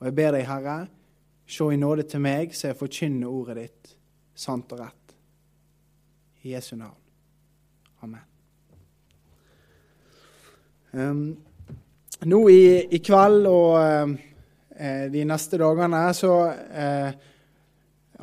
Og 0.00 0.08
jeg 0.08 0.16
ber 0.16 0.34
deg, 0.36 0.44
Herre, 0.48 0.76
se 1.48 1.66
i 1.72 1.78
nåde 1.80 2.04
til 2.10 2.20
meg, 2.20 2.54
så 2.54 2.70
jeg 2.70 2.78
forkynner 2.78 3.32
ordet 3.32 3.56
ditt 3.62 3.92
sant 4.36 4.72
og 4.74 4.82
rett. 4.82 5.14
I 6.44 6.52
Jesu 6.52 6.76
navn. 6.76 6.98
Amen. 8.04 8.24
Um, 10.96 11.22
nå 12.28 12.40
i, 12.52 12.60
i, 12.92 13.00
kveld 13.04 13.48
og 13.50 13.72
uh, 13.76 14.12
de 15.12 15.24
neste 15.28 15.58
dagene 15.60 16.02
så 16.16 16.32
uh, 16.46 17.10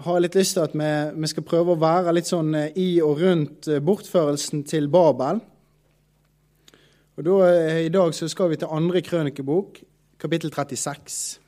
har 0.03 0.15
jeg 0.15 0.23
litt 0.23 0.37
lyst 0.39 0.57
til 0.57 0.63
at 0.63 0.77
vi, 0.77 0.91
vi, 1.19 1.29
skal 1.29 1.45
prøve 1.45 1.75
å 1.75 1.81
være 1.81 2.15
litt 2.15 2.29
sånn 2.29 2.53
uh, 2.55 2.69
i 2.79 3.01
og 3.03 3.21
rundt 3.21 3.69
bortførelsen 3.83 4.63
til 4.69 4.89
Babel. 4.93 5.41
Og 7.13 7.27
da, 7.27 7.37
I 7.83 7.93
dag 7.93 8.15
så 8.17 8.29
skal 8.31 8.53
vi 8.53 8.61
til 8.61 8.73
andre 8.73 9.03
krønikebok, 9.05 9.83
kapittel 10.21 10.53
36. 10.53 11.42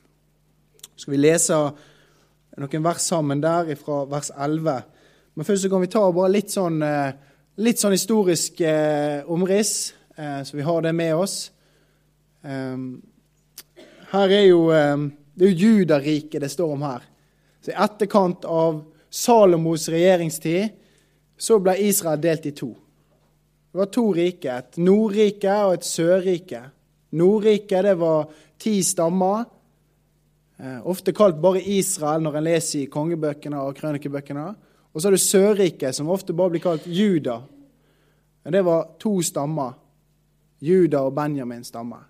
Skal 0.95 1.11
vi 1.11 1.19
lese 1.19 1.57
noen 2.55 2.85
vers 2.85 3.03
sammen 3.03 3.41
der 3.43 3.73
fra 3.79 4.03
vers 4.09 4.31
11. 4.31 4.75
Men 5.35 5.47
først 5.47 5.65
så 5.65 5.71
kan 5.71 5.83
vi 5.83 5.91
ta 5.91 6.03
bare 6.15 6.31
litt 6.31 6.53
sånn, 6.53 6.79
litt 7.59 7.81
sånn 7.81 7.95
historisk 7.95 8.61
omriss, 9.27 9.73
så 10.15 10.55
vi 10.55 10.63
har 10.63 10.85
det 10.85 10.93
med 10.95 11.11
oss. 11.19 11.35
Her 12.45 14.35
er 14.37 14.45
jo, 14.47 14.61
det 14.71 15.43
er 15.43 15.51
jo 15.51 15.59
Judariket 15.65 16.45
det 16.45 16.51
står 16.53 16.71
om 16.77 16.87
her. 16.87 17.03
Så 17.59 17.73
I 17.73 17.77
etterkant 17.83 18.45
av 18.47 18.79
Salomos 19.09 19.89
regjeringstid 19.91 20.75
så 21.37 21.59
ble 21.59 21.75
Israel 21.83 22.21
delt 22.21 22.45
i 22.47 22.55
to. 22.55 22.71
Det 23.71 23.79
var 23.81 23.91
to 23.91 24.05
rike, 24.15 24.51
et 24.53 24.77
Nordrike 24.79 25.55
og 25.65 25.73
et 25.75 25.87
Sørrike. 25.87 26.61
Nordriket 27.19 27.83
det 27.83 27.95
var 27.99 28.29
ti 28.61 28.77
stammer, 28.83 29.41
eh, 29.41 29.47
ofte 30.87 31.11
kalt 31.11 31.41
bare 31.43 31.61
Israel 31.61 32.23
når 32.23 32.37
en 32.39 32.45
leser 32.47 32.83
i 32.83 32.91
kongebøkene 32.91 33.59
og 33.59 33.75
krønikebøkene. 33.75 34.45
Og 34.93 35.01
så 35.01 35.09
har 35.09 35.15
du 35.15 35.19
Sørriket, 35.19 35.95
som 35.95 36.09
ofte 36.09 36.33
bare 36.33 36.53
blir 36.53 36.63
kalt 36.63 36.87
Juda. 36.87 37.41
Det 38.45 38.61
var 38.63 38.93
to 39.01 39.17
stammer. 39.25 39.73
Juda 40.63 41.01
og 41.03 41.15
Benjamin 41.15 41.65
stammer. 41.67 42.05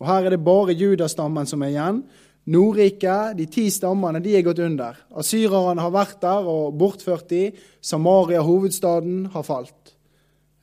Og 0.00 0.08
Her 0.08 0.26
er 0.26 0.34
det 0.34 0.44
bare 0.44 0.74
judastammen 0.74 1.46
som 1.46 1.62
er 1.62 1.74
igjen. 1.74 2.02
Nordriket, 2.50 3.36
de 3.36 3.46
ti 3.52 3.66
stammene, 3.70 4.22
de 4.24 4.32
er 4.34 4.44
gått 4.46 4.62
under. 4.64 4.96
Asyrerne 5.20 5.84
har 5.84 5.92
vært 5.92 6.22
der 6.22 6.48
og 6.48 6.78
bortført 6.80 7.28
de. 7.30 7.50
Samaria, 7.84 8.40
hovedstaden, 8.42 9.26
har 9.34 9.44
falt. 9.44 9.92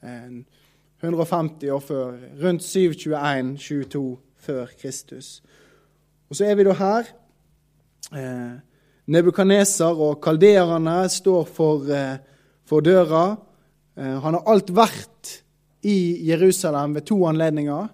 150 0.01 1.69
år 1.69 1.83
før. 1.85 2.17
Rundt 2.41 2.65
721-22 2.65 4.03
før 4.47 4.73
Kristus. 4.81 5.37
Og 6.27 6.35
så 6.35 6.47
er 6.47 6.57
vi 6.59 6.65
da 6.67 6.73
her. 6.75 7.11
Eh, 8.11 8.55
Nebukaneser 9.07 9.95
og 9.95 10.19
kaldererne 10.19 11.05
står 11.07 11.45
for, 11.47 11.87
eh, 11.87 12.17
for 12.65 12.81
døra. 12.81 13.37
Eh, 13.95 14.19
han 14.19 14.33
har 14.33 14.43
alt 14.45 14.67
vært 14.67 15.43
i 15.83 16.27
Jerusalem 16.27 16.93
ved 16.95 17.05
to 17.05 17.25
anledninger 17.25 17.89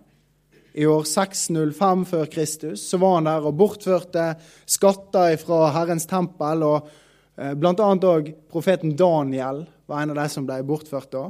i 0.73 0.85
år 0.85 1.03
605 1.03 2.05
før 2.05 2.25
Kristus, 2.25 2.81
så 2.81 2.97
var 2.97 3.15
han 3.19 3.29
der 3.29 3.45
og 3.45 3.57
bortførte 3.57 4.35
skatter 4.65 5.37
fra 5.37 5.69
Herrens 5.71 6.07
tempel. 6.09 6.63
og 6.63 6.89
eh, 7.37 7.53
Blant 7.53 7.79
annet 7.79 8.03
òg 8.03 8.33
profeten 8.49 8.95
Daniel 8.97 9.67
var 9.87 10.01
en 10.01 10.09
av 10.09 10.23
de 10.23 10.29
som 10.29 10.45
ble 10.45 10.63
bortført 10.63 11.11
da. 11.11 11.29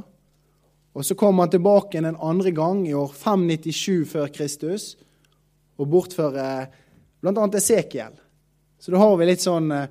Og 0.94 1.04
Så 1.04 1.14
kom 1.14 1.38
han 1.38 1.50
tilbake 1.50 1.98
en 1.98 2.16
andre 2.16 2.50
gang 2.50 2.88
i 2.88 2.94
år 2.94 3.12
597 3.12 4.08
før 4.08 4.28
Kristus 4.32 4.96
og 5.76 5.90
bortfører 5.90 6.70
bl.a. 7.24 7.48
Esekiel. 7.56 8.18
Så 8.78 8.92
da 8.92 9.00
har 9.00 9.14
vi 9.16 9.28
litt 9.28 9.44
sånn 9.44 9.72
eh, 9.72 9.86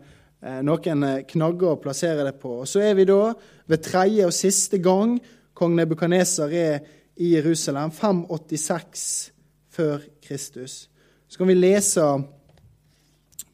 noen 0.62 1.06
eh, 1.08 1.22
knagger 1.30 1.73
å 1.73 1.80
plassere 1.81 2.25
det 2.28 2.36
på. 2.42 2.59
Og 2.62 2.70
Så 2.70 2.84
er 2.84 2.94
vi 2.98 3.08
da 3.09 3.34
ved 3.70 3.86
tredje 3.86 4.28
og 4.30 4.36
siste 4.36 4.78
gang 4.84 5.18
kong 5.57 5.78
Nebukaneser 5.78 6.53
er 6.53 6.80
i 7.18 7.34
Jerusalem, 7.35 7.91
586 7.94 9.31
før 9.74 10.06
Kristus. 10.22 10.88
Så 11.28 11.38
kan 11.38 11.50
vi 11.50 11.57
lese 11.57 12.06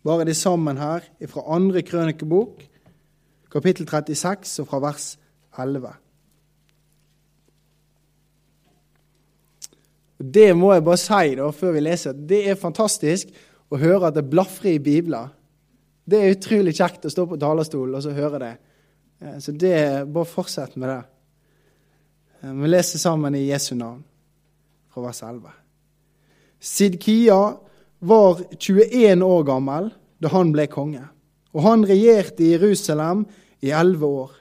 bare 0.03 0.28
det 0.28 0.36
sammen 0.40 0.80
her 0.80 1.03
fra 1.28 1.44
andre 1.56 1.84
krønikebok, 1.84 2.64
kapittel 3.52 3.88
36, 3.88 4.59
og 4.64 4.68
fra 4.68 4.80
vers 4.84 5.09
11. 5.59 5.92
Det 10.20 10.50
må 10.56 10.74
jeg 10.74 10.84
bare 10.84 11.00
si 11.00 11.36
da, 11.40 11.52
før 11.56 11.76
vi 11.76 11.84
leser. 11.84 12.16
Det 12.28 12.42
er 12.50 12.59
fantastisk 12.59 13.32
å 13.69 13.78
høre 13.78 14.09
at 14.09 14.18
det 14.18 14.30
blafrer 14.30 14.75
i 14.75 14.84
Bibelen. 14.84 15.30
Det 16.09 16.19
er 16.19 16.34
utrolig 16.34 16.74
kjekt 16.78 17.06
å 17.06 17.13
stå 17.13 17.25
på 17.30 17.38
talerstolen 17.40 17.97
og 17.97 18.03
så 18.03 18.13
høre 18.16 18.41
det. 18.41 18.53
Eh, 19.22 19.38
så 19.44 19.53
det, 19.53 20.07
bare 20.09 20.30
fortsett 20.30 20.75
med 20.75 20.90
det. 20.90 21.02
Eh, 22.41 22.53
vi 22.53 22.72
leser 22.72 23.02
sammen 23.02 23.35
i 23.38 23.47
Jesu 23.50 23.75
navn, 23.75 24.03
fra 24.90 25.06
vers 25.06 25.22
11. 25.24 25.53
Sidkia 26.59 27.40
var 28.00 28.41
21 28.58 29.24
år 29.24 29.44
gammel 29.47 29.91
da 30.19 30.31
han 30.34 30.52
ble 30.56 30.66
konge, 30.72 31.06
og 31.53 31.63
han 31.63 31.85
regjerte 31.88 32.44
i 32.44 32.53
Jerusalem 32.56 33.25
i 33.63 33.72
elleve 33.75 34.08
år. 34.24 34.31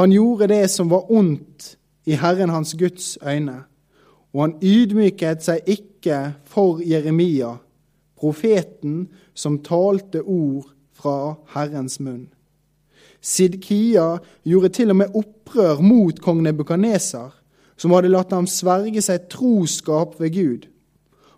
Han 0.00 0.12
gjorde 0.12 0.50
det 0.50 0.66
som 0.72 0.90
var 0.90 1.10
ondt 1.12 1.76
i 2.04 2.18
Herren 2.18 2.50
hans 2.50 2.74
Guds 2.74 3.14
øyne, 3.22 3.62
og 4.34 4.40
han 4.40 4.56
ydmyket 4.60 5.44
seg 5.46 5.68
ikke 5.70 6.18
for 6.50 6.82
Jeremia, 6.82 7.54
profeten 8.24 9.04
som 9.36 9.60
talte 9.60 10.22
ord 10.24 10.70
fra 10.96 11.36
Herrens 11.52 11.98
munn. 12.00 12.30
Sidkia 13.24 14.18
gjorde 14.44 14.70
til 14.76 14.92
og 14.92 15.00
med 15.00 15.16
opprør 15.16 15.80
mot 15.84 16.20
kong 16.24 16.42
Nebukaneser, 16.44 17.32
som 17.76 17.92
hadde 17.96 18.12
latt 18.12 18.32
ham 18.32 18.48
sverge 18.48 19.02
seg 19.04 19.26
troskap 19.32 20.16
ved 20.20 20.34
Gud. 20.36 20.66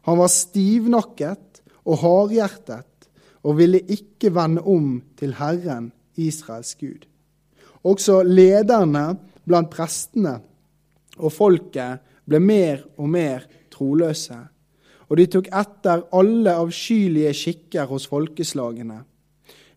Han 0.07 0.21
var 0.21 0.31
stivnakket 0.31 1.63
og 1.87 2.03
hardhjertet 2.03 3.09
og 3.47 3.59
ville 3.61 3.81
ikke 3.83 4.33
vende 4.35 4.63
om 4.67 4.99
til 5.19 5.37
Herren, 5.39 5.93
Israels 6.17 6.75
Gud. 6.79 7.07
Også 7.87 8.23
lederne 8.27 9.09
blant 9.47 9.71
prestene 9.71 10.37
og 11.17 11.33
folket 11.33 12.03
ble 12.27 12.43
mer 12.43 12.83
og 12.99 13.11
mer 13.11 13.47
troløse, 13.71 14.39
og 15.09 15.19
de 15.21 15.27
tok 15.31 15.51
etter 15.55 16.03
alle 16.17 16.55
avskyelige 16.55 17.35
skikker 17.35 17.87
hos 17.91 18.07
folkeslagene. 18.11 19.03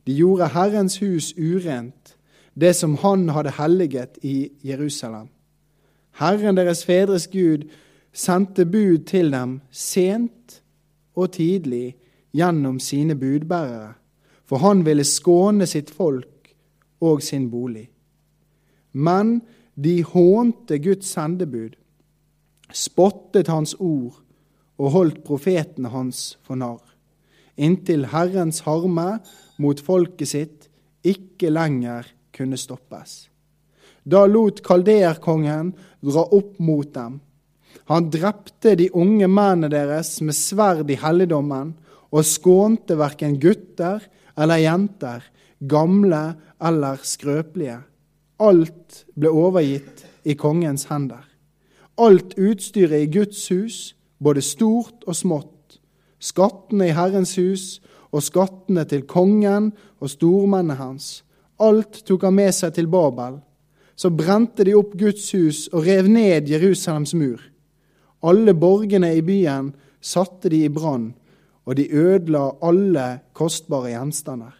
De 0.07 0.15
gjorde 0.17 0.49
Herrens 0.55 0.97
hus 1.03 1.33
urent, 1.37 2.15
det 2.59 2.73
som 2.75 2.95
han 3.03 3.29
hadde 3.29 3.53
helliget 3.59 4.17
i 4.25 4.49
Jerusalem. 4.65 5.29
Herren 6.19 6.57
deres 6.57 6.81
fedres 6.85 7.27
Gud 7.27 7.69
sendte 8.13 8.65
bud 8.65 9.05
til 9.07 9.31
dem 9.31 9.59
sent 9.71 10.61
og 11.15 11.31
tidlig 11.31 11.95
gjennom 12.33 12.79
sine 12.79 13.15
budbærere, 13.15 13.93
for 14.45 14.57
han 14.57 14.81
ville 14.85 15.03
skåne 15.03 15.67
sitt 15.69 15.89
folk 15.89 16.49
og 17.01 17.21
sin 17.23 17.49
bolig. 17.51 17.89
Men 18.93 19.41
de 19.83 20.03
hånte 20.03 20.79
Guds 20.79 21.05
sendebud, 21.13 21.77
spottet 22.73 23.47
hans 23.47 23.75
ord 23.79 24.19
og 24.79 24.93
holdt 24.95 25.23
profetene 25.27 25.91
hans 25.91 26.37
for 26.47 26.59
narr, 26.59 26.83
inntil 27.59 28.07
Herrens 28.13 28.63
harme 28.65 29.19
mot 29.59 29.81
folket 29.83 30.31
sitt 30.31 30.69
ikke 31.03 31.51
lenger 31.51 32.07
kunne 32.35 32.57
stoppes. 32.59 33.27
Da 34.07 34.23
lot 34.25 34.63
kalderkongen 34.65 35.73
dra 36.01 36.23
opp 36.23 36.55
mot 36.63 36.93
dem 36.95 37.19
han 37.89 38.09
drepte 38.13 38.75
de 38.77 38.89
unge 38.93 39.25
mennene 39.25 39.69
deres 39.71 40.19
med 40.21 40.37
sverd 40.37 40.91
i 40.93 40.97
helligdommen 41.01 41.73
og 42.13 42.25
skånte 42.25 42.97
verken 42.99 43.39
gutter 43.41 44.03
eller 44.39 44.61
jenter, 44.61 45.23
gamle 45.59 46.21
eller 46.61 47.01
skrøpelige. 47.01 47.79
Alt 48.39 49.03
ble 49.17 49.31
overgitt 49.33 50.05
i 50.23 50.35
kongens 50.37 50.85
hender. 50.91 51.25
Alt 51.97 52.37
utstyret 52.37 53.07
i 53.07 53.09
Guds 53.11 53.41
hus, 53.49 53.79
både 54.19 54.43
stort 54.43 55.05
og 55.07 55.15
smått, 55.15 55.79
skattene 56.19 56.89
i 56.89 56.95
Herrens 56.95 57.35
hus 57.39 57.65
og 58.11 58.23
skattene 58.25 58.85
til 58.89 59.05
kongen 59.07 59.71
og 59.99 60.11
stormennene 60.11 60.79
hans, 60.79 61.21
alt 61.59 62.01
tok 62.07 62.25
han 62.27 62.37
med 62.37 62.53
seg 62.55 62.75
til 62.75 62.87
Babel. 62.91 63.39
Så 63.99 64.11
brente 64.15 64.63
de 64.63 64.75
opp 64.79 64.93
Guds 64.99 65.25
hus 65.35 65.65
og 65.73 65.83
rev 65.83 66.07
ned 66.07 66.47
Jerusalems 66.47 67.13
mur. 67.19 67.41
Alle 68.23 68.53
borgene 68.55 69.11
i 69.15 69.23
byen 69.23 69.73
satte 69.99 70.51
de 70.51 70.63
i 70.63 70.71
brann, 70.71 71.11
og 71.67 71.75
de 71.75 71.89
ødela 71.91 72.45
alle 72.65 73.07
kostbare 73.35 73.91
gjenstander. 73.91 74.55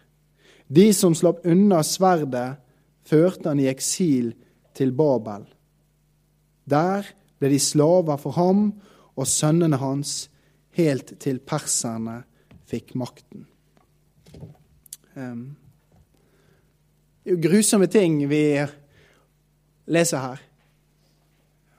De 0.68 0.92
som 0.94 1.16
slapp 1.16 1.46
unna 1.48 1.80
sverdet, 1.82 2.60
førte 3.08 3.48
han 3.48 3.58
i 3.58 3.66
eksil 3.70 4.34
til 4.76 4.92
Babel. 4.94 5.42
Der 6.70 7.08
ble 7.40 7.50
de 7.50 7.58
slaver 7.58 8.20
for 8.20 8.36
ham 8.36 8.68
og 9.18 9.28
sønnene 9.28 9.78
hans, 9.80 10.28
helt 10.78 11.16
til 11.22 11.40
perserne 11.42 12.20
fikk 12.70 12.94
makten. 12.98 13.46
Det 15.14 15.24
er 17.26 17.34
jo 17.34 17.40
grusomme 17.42 17.88
ting 17.90 18.22
vi 18.30 18.44
leser 19.90 20.22
her. 20.22 20.42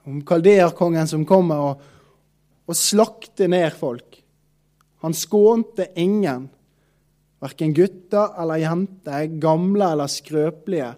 Om 0.06 0.20
kalderkongen 0.26 1.08
som 1.08 1.24
kommer 1.26 1.62
og, 1.62 1.84
og 2.68 2.78
slakter 2.78 3.50
ned 3.50 3.70
folk. 3.78 4.18
Han 5.02 5.14
skånte 5.16 5.88
ingen, 5.98 6.46
verken 7.42 7.74
gutter 7.74 8.36
eller 8.38 8.62
jenter, 8.62 9.26
gamle 9.42 9.88
eller 9.94 10.10
skrøpelige. 10.10 10.92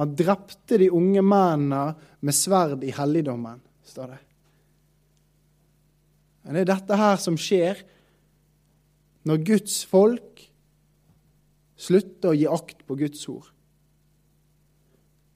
Han 0.00 0.14
drepte 0.18 0.78
de 0.80 0.90
unge 0.90 1.22
mennene 1.22 1.94
med 2.24 2.34
sverd 2.34 2.82
i 2.82 2.94
helligdommen, 2.96 3.60
står 3.86 4.14
det. 4.16 4.22
Men 6.44 6.56
det 6.56 6.64
er 6.64 6.72
dette 6.74 7.00
her 7.00 7.18
som 7.20 7.36
skjer 7.40 7.80
når 9.24 9.44
Guds 9.48 9.80
folk 9.88 10.44
slutter 11.80 12.32
å 12.32 12.36
gi 12.36 12.46
akt 12.50 12.84
på 12.86 12.96
Guds 13.00 13.22
ord. 13.32 13.48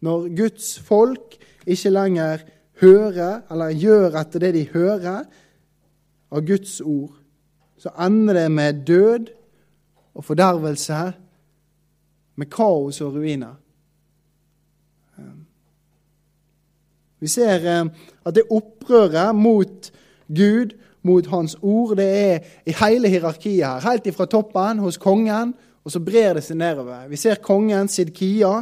Når 0.04 0.28
Guds 0.38 0.74
folk 0.84 1.38
ikke 1.66 1.92
lenger 1.92 2.44
hører 2.82 3.40
eller 3.50 3.74
gjør 3.74 4.18
etter 4.20 4.44
det 4.44 4.52
de 4.54 4.66
hører 4.74 5.24
av 6.28 6.44
Guds 6.46 6.78
ord, 6.84 7.16
så 7.78 7.90
ender 8.04 8.42
det 8.42 8.50
med 8.52 8.84
død 8.86 9.32
og 10.18 10.26
fordervelse, 10.26 11.00
med 12.38 12.50
kaos 12.50 13.00
og 13.02 13.16
ruiner. 13.18 13.56
Vi 17.18 17.26
ser 17.26 17.64
eh, 17.66 17.88
at 18.22 18.34
det 18.36 18.46
opprøret 18.54 19.34
mot 19.34 19.88
Gud, 20.30 20.76
mot 21.08 21.26
Hans 21.32 21.56
ord, 21.62 21.96
det 21.96 22.08
er 22.08 22.50
i 22.68 22.74
hele 22.82 23.08
hierarkiet 23.08 23.64
her. 23.64 23.84
Helt 23.88 24.06
ifra 24.10 24.28
toppen 24.28 24.82
hos 24.84 25.00
kongen, 25.00 25.54
og 25.84 25.94
så 25.94 26.02
brer 26.04 26.36
det 26.36 26.44
seg 26.44 26.60
nedover. 26.60 27.06
Vi 27.08 27.16
ser 27.16 27.40
kongen 27.44 27.88
Sidkia 27.88 28.58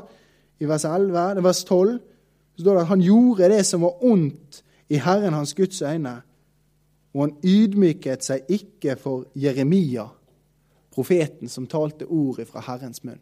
i 0.62 0.68
vers 0.68 0.86
11. 0.86 1.10
Det 1.10 1.42
er 1.42 1.48
vers 1.48 1.64
12. 1.64 1.98
Så 2.56 2.62
står 2.62 2.78
det 2.78 2.84
at 2.86 2.92
han 2.92 3.04
gjorde 3.04 3.50
det 3.52 3.66
som 3.66 3.82
var 3.84 4.04
ondt 4.04 4.62
i 4.88 5.00
Herren 5.02 5.34
hans 5.34 5.54
Guds 5.54 5.82
øyne, 5.82 6.20
og 7.14 7.22
han 7.24 7.36
ydmyket 7.44 8.24
seg 8.24 8.46
ikke 8.52 8.94
for 9.00 9.26
Jeremia, 9.34 10.06
profeten 10.94 11.48
som 11.48 11.66
talte 11.66 12.06
ordet 12.06 12.46
fra 12.48 12.62
Herrens 12.64 13.02
munn. 13.04 13.20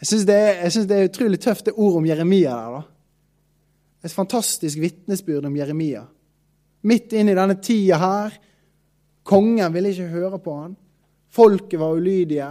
Jeg 0.00 0.08
syns 0.10 0.26
det, 0.28 0.88
det, 0.88 0.96
er 0.96 1.08
utrolig 1.08 1.40
tøft, 1.40 1.66
det 1.66 1.74
ordet 1.76 1.96
om 2.02 2.06
Jeremia 2.06 2.50
der. 2.50 2.74
da. 2.76 2.82
Et 4.04 4.12
fantastisk 4.12 4.78
vitnesbyrd 4.78 5.44
om 5.44 5.56
Jeremia. 5.56 6.04
Midt 6.86 7.14
inn 7.16 7.30
i 7.30 7.36
denne 7.36 7.58
tida 7.58 7.98
her. 8.00 8.36
Kongen 9.26 9.74
ville 9.74 9.90
ikke 9.90 10.12
høre 10.12 10.38
på 10.42 10.54
han. 10.60 10.76
Folket 11.34 11.80
var 11.80 11.96
ulydige. 11.98 12.50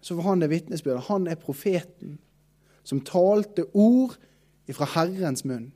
Så 0.00 0.16
var 0.16 0.30
han 0.30 0.42
det 0.42 0.50
vitnesbyrdet. 0.52 1.08
Han 1.08 1.28
er 1.28 1.40
profeten 1.40 2.18
som 2.84 3.02
talte 3.04 3.66
ord 3.76 4.16
ifra 4.70 4.88
Herrens 4.94 5.44
munn. 5.44 5.70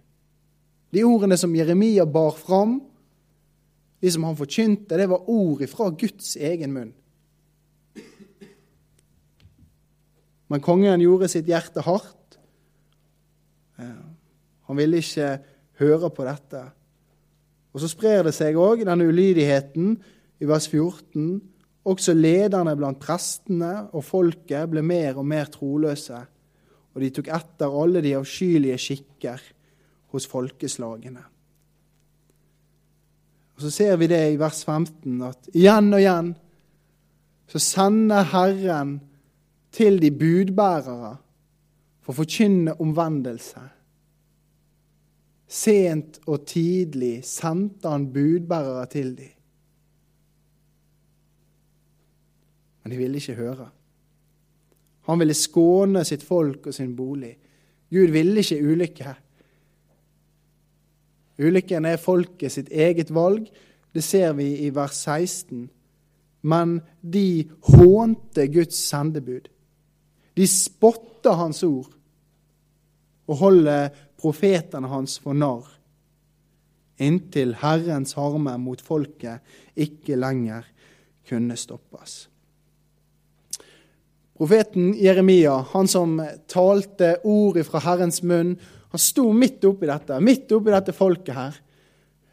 De 0.94 1.02
ordene 1.04 1.36
som 1.38 1.54
Jeremia 1.56 2.06
bar 2.06 2.36
fram, 2.38 2.78
de 4.00 4.10
som 4.12 4.26
han 4.28 4.36
forkynte, 4.38 4.96
det 4.98 5.08
var 5.10 5.28
ord 5.30 5.62
ifra 5.64 5.88
Guds 5.90 6.36
egen 6.36 6.74
munn. 6.74 6.92
Men 10.52 10.62
kongen 10.62 11.02
gjorde 11.02 11.30
sitt 11.32 11.48
hjerte 11.48 11.82
hardt. 11.82 12.38
Han 13.78 14.78
ville 14.78 15.00
ikke 15.00 15.30
høre 15.80 16.10
på 16.14 16.26
dette. 16.28 16.60
Og 17.74 17.82
så 17.82 17.90
sprer 17.90 18.22
det 18.22 18.34
seg 18.36 18.56
òg, 18.60 18.84
denne 18.86 19.08
ulydigheten, 19.10 19.96
i 20.40 20.46
vers 20.46 20.68
14. 20.70 21.40
Også 21.90 22.14
lederne 22.16 22.76
blant 22.78 23.00
prestene 23.02 23.88
og 23.92 24.06
folket 24.06 24.70
ble 24.70 24.82
mer 24.86 25.18
og 25.20 25.26
mer 25.28 25.50
troløse, 25.52 26.20
og 26.94 27.02
de 27.02 27.10
tok 27.10 27.28
etter 27.34 27.78
alle 27.82 28.02
de 28.04 28.14
avskyelige 28.16 28.78
skikker 28.80 29.42
hos 30.14 30.28
folkeslagene. 30.30 31.24
Og 33.54 33.62
Så 33.62 33.70
ser 33.70 33.96
vi 33.96 34.06
det 34.10 34.22
i 34.32 34.38
vers 34.38 34.64
15, 34.64 35.22
at 35.22 35.50
igjen 35.54 35.92
og 35.92 36.00
igjen 36.00 36.32
så 37.50 37.60
sender 37.60 38.24
Herren 38.32 38.96
til 39.74 40.00
de 40.02 40.10
budbærere 40.10 41.16
for 42.02 42.14
å 42.14 42.18
forkynne 42.22 42.74
omvendelse. 42.80 43.60
Sent 45.48 46.20
og 46.26 46.46
tidlig 46.48 47.24
sendte 47.28 47.88
han 47.88 48.12
budbærere 48.12 48.86
til 48.86 49.16
dem. 49.16 49.32
Men 52.82 52.92
de 52.92 52.96
ville 52.96 53.16
ikke 53.16 53.34
høre. 53.34 53.68
Han 55.08 55.20
ville 55.20 55.34
skåne 55.36 56.04
sitt 56.04 56.22
folk 56.24 56.66
og 56.66 56.74
sin 56.74 56.96
bolig. 56.96 57.36
Gud 57.92 58.12
ville 58.12 58.40
ikke 58.40 58.60
ulykke. 58.64 59.14
Ulykken 61.38 61.84
er 61.84 62.00
folket 62.00 62.52
sitt 62.52 62.68
eget 62.72 63.12
valg. 63.14 63.48
Det 63.94 64.04
ser 64.04 64.32
vi 64.32 64.50
i 64.66 64.70
vers 64.74 64.96
16. 65.04 65.68
Men 66.42 66.80
de 67.00 67.48
hånte 67.68 68.48
Guds 68.52 68.76
sendebud. 68.76 69.48
De 70.36 70.46
spotta 70.48 71.36
hans 71.38 71.62
ord 71.62 71.92
og 73.28 73.40
holder 73.40 73.88
profetene 74.20 74.90
hans 74.90 75.18
for 75.22 75.36
narr, 75.36 75.66
inntil 77.02 77.56
Herrens 77.62 78.14
harme 78.18 78.54
mot 78.62 78.80
folket 78.84 79.42
ikke 79.74 80.18
lenger 80.20 80.66
kunne 81.28 81.56
stoppes. 81.58 82.28
Profeten 84.34 84.92
Jeremia, 84.98 85.60
han 85.70 85.88
som 85.88 86.16
talte 86.50 87.16
ord 87.22 87.60
fra 87.68 87.82
Herrens 87.84 88.20
munn, 88.26 88.56
han 88.90 89.02
sto 89.02 89.28
midt 89.34 89.64
oppi 89.66 89.86
dette, 89.90 90.18
midt 90.22 90.52
oppi 90.54 90.74
dette 90.74 90.94
folket 90.94 91.34
her. 91.34 91.56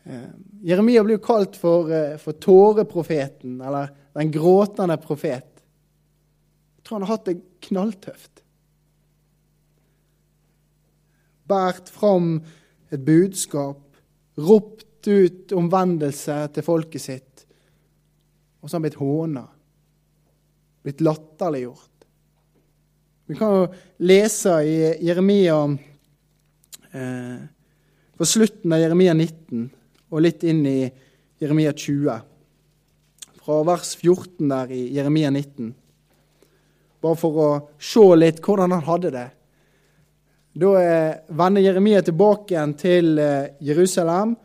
Eh, 0.04 0.28
Jeremia 0.66 1.04
blir 1.06 1.22
kalt 1.22 1.56
for, 1.58 1.92
eh, 1.94 2.18
for 2.18 2.34
tåreprofeten, 2.34 3.62
eller 3.62 3.90
den 4.14 4.32
gråtende 4.32 4.98
profet. 4.98 5.62
Jeg 6.78 6.84
tror 6.84 7.00
han 7.00 7.08
har 7.08 7.18
hatt 7.18 7.26
det 7.26 7.42
knalltøft. 7.62 8.41
Båret 11.52 11.92
fram 11.92 12.34
et 12.92 13.04
budskap, 13.04 13.84
ropt 14.40 15.08
ut 15.08 15.54
omvendelse 15.58 16.38
til 16.56 16.66
folket 16.66 17.04
sitt. 17.04 17.46
Og 18.62 18.70
så 18.70 18.76
har 18.76 18.80
han 18.80 18.86
blitt 18.86 19.00
håna, 19.02 19.46
blitt 20.86 21.04
latterliggjort. 21.04 21.88
Vi 23.32 23.38
kan 23.40 23.56
jo 23.56 23.68
lese 24.04 24.58
i 24.68 24.78
Jeremia 25.08 25.58
eh, 26.92 27.44
slutten 28.22 28.74
av 28.76 28.82
Jeremia 28.82 29.14
19 29.16 29.70
og 30.12 30.24
litt 30.26 30.44
inn 30.44 30.66
i 30.68 30.80
Jeremia 31.42 31.72
20. 31.74 32.18
Fra 33.42 33.62
vers 33.66 33.96
14 33.98 34.52
der 34.52 34.74
i 34.76 34.82
Jeremia 34.98 35.32
19. 35.32 35.72
Bare 37.02 37.18
for 37.18 37.40
å 37.42 37.50
se 37.82 38.04
litt 38.20 38.44
hvordan 38.46 38.76
han 38.76 38.86
hadde 38.86 39.14
det. 39.16 39.30
Da 40.54 40.72
eh, 40.82 41.16
vender 41.28 41.62
Jeremia 41.62 42.02
tilbake 42.04 42.56
igjen 42.56 42.74
til 42.76 43.20
eh, 43.20 43.54
Jerusalem, 43.64 44.36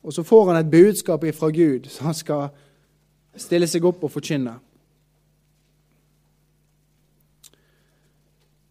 og 0.00 0.14
så 0.16 0.24
får 0.24 0.46
han 0.48 0.60
et 0.62 0.70
budskap 0.72 1.24
fra 1.36 1.50
Gud 1.52 1.88
som 1.92 2.08
han 2.08 2.16
skal 2.16 2.46
stille 3.36 3.68
seg 3.68 3.84
opp 3.84 4.06
og 4.06 4.12
forkynne. 4.14 4.54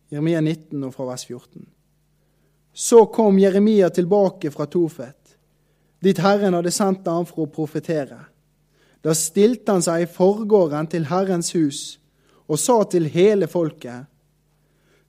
Jeremia 0.10 0.42
19 0.42 0.88
og 0.88 0.96
fra 0.96 1.06
vers 1.12 1.28
14. 1.30 1.68
Så 2.74 3.06
kom 3.14 3.38
Jeremia 3.38 3.92
tilbake 3.94 4.50
fra 4.52 4.66
Tofet, 4.66 5.38
dit 6.02 6.18
Herren 6.18 6.56
hadde 6.58 6.74
sendt 6.74 7.06
ham 7.12 7.28
for 7.30 7.46
å 7.46 7.54
profetere. 7.54 8.24
Da 9.06 9.14
stilte 9.14 9.76
han 9.76 9.84
seg 9.86 10.04
i 10.04 10.10
forgården 10.10 10.90
til 10.90 11.06
Herrens 11.12 11.54
hus 11.54 12.00
og 12.50 12.58
sa 12.58 12.82
til 12.90 13.06
hele 13.14 13.48
folket:" 13.48 14.08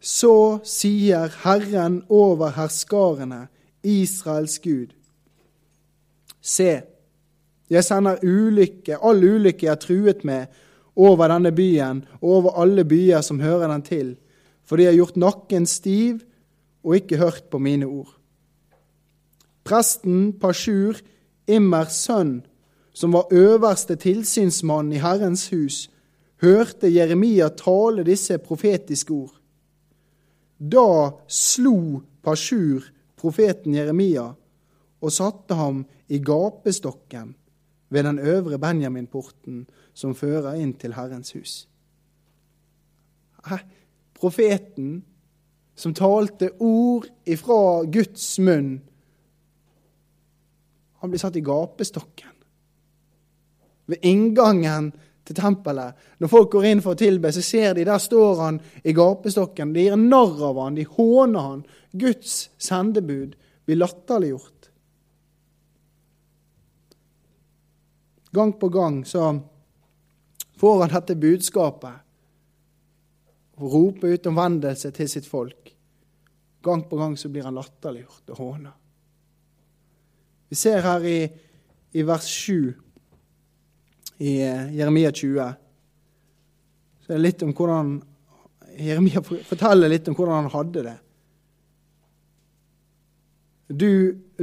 Så 0.01 0.61
sier 0.65 1.29
Herren 1.43 2.03
over 2.09 2.55
herskarene, 2.57 3.49
Israels 3.85 4.59
Gud. 4.65 4.95
Se, 6.41 6.81
jeg 7.71 7.85
sender 7.85 8.23
ulykke, 8.25 8.97
all 8.97 9.21
ulykke 9.21 9.67
jeg 9.67 9.75
er 9.75 9.81
truet 9.81 10.25
med, 10.25 10.49
over 10.97 11.29
denne 11.31 11.53
byen 11.55 12.03
og 12.21 12.31
over 12.39 12.57
alle 12.63 12.85
byer 12.85 13.23
som 13.25 13.41
hører 13.41 13.69
den 13.71 13.85
til, 13.87 14.09
for 14.65 14.77
de 14.77 14.89
har 14.89 14.97
gjort 14.97 15.21
nakken 15.21 15.67
stiv 15.69 16.25
og 16.85 16.97
ikke 16.97 17.21
hørt 17.21 17.45
på 17.51 17.61
mine 17.61 17.87
ord. 17.87 18.17
Presten 19.65 20.33
Pashur, 20.41 20.99
Immers 21.47 22.01
sønn, 22.07 22.41
som 22.93 23.13
var 23.13 23.31
øverste 23.31 23.97
tilsynsmann 24.01 24.93
i 24.93 25.01
Herrens 25.01 25.49
hus, 25.53 25.91
hørte 26.43 26.91
Jeremia 26.91 27.49
tale 27.55 28.05
disse 28.05 28.39
profetiske 28.39 29.13
ord. 29.13 29.40
Da 30.61 31.11
slo 31.27 32.03
Pashur 32.23 32.85
profeten 33.17 33.75
Jeremia 33.75 34.27
og 35.01 35.13
satte 35.13 35.57
ham 35.57 35.85
i 36.13 36.21
gapestokken 36.21 37.35
ved 37.89 38.05
den 38.05 38.19
øvre 38.19 38.59
Benjaminporten 38.59 39.67
som 39.95 40.15
fører 40.15 40.61
inn 40.61 40.75
til 40.79 40.95
Herrens 40.95 41.33
hus. 41.33 41.55
Profeten 44.15 45.01
som 45.75 45.95
talte 45.97 46.53
ord 46.61 47.09
ifra 47.25 47.87
Guds 47.89 48.27
munn, 48.39 48.75
han 51.01 51.13
ble 51.13 51.19
satt 51.19 51.39
i 51.41 51.45
gapestokken. 51.45 52.35
Ved 53.89 54.05
inngangen 54.05 54.93
til 55.31 55.39
tempelet. 55.39 55.95
Når 56.19 56.31
folk 56.31 56.51
går 56.51 56.65
inn 56.73 56.81
for 56.83 56.97
å 56.97 56.99
tilbe, 56.99 57.31
så 57.31 57.43
ser 57.45 57.77
de 57.79 57.85
der 57.87 58.03
står 58.03 58.41
han 58.43 58.59
i 58.83 58.95
gapestokken. 58.97 59.73
De 59.75 59.85
gir 59.87 59.99
narr 60.01 60.43
av 60.49 60.59
han, 60.59 60.75
de 60.75 60.87
håner 60.91 61.47
han. 61.47 61.61
Guds 61.93 62.51
sendebud 62.59 63.37
blir 63.67 63.79
latterliggjort. 63.79 64.71
Gang 68.35 68.53
på 68.59 68.69
gang 68.75 69.05
så 69.07 69.31
får 70.59 70.83
han 70.83 70.93
dette 70.97 71.19
budskapet 71.19 71.95
og 73.61 73.73
roper 73.73 74.15
ut 74.15 74.29
omvendelse 74.31 74.91
til 74.97 75.09
sitt 75.11 75.27
folk. 75.31 75.75
Gang 76.63 76.85
på 76.91 76.99
gang 76.99 77.17
så 77.19 77.31
blir 77.31 77.47
han 77.47 77.59
latterliggjort 77.59 78.35
og 78.35 78.43
håna. 78.43 78.73
Vi 80.51 80.59
ser 80.59 80.83
her 80.83 81.07
i, 81.07 81.19
i 81.95 82.03
vers 82.07 82.27
7 82.27 82.90
i 84.21 84.37
eh, 84.45 84.73
Jeremia 84.77 85.13
20 85.13 85.53
så 87.01 87.15
er 87.17 87.23
litt 87.25 87.43
om 87.43 87.55
hvordan 87.57 87.95
Jeremia 88.81 89.23
forteller 89.25 89.91
litt 89.91 90.09
om 90.09 90.17
hvordan 90.17 90.45
han 90.45 90.53
hadde 90.53 90.83
det. 90.87 90.99
Du 93.71 93.91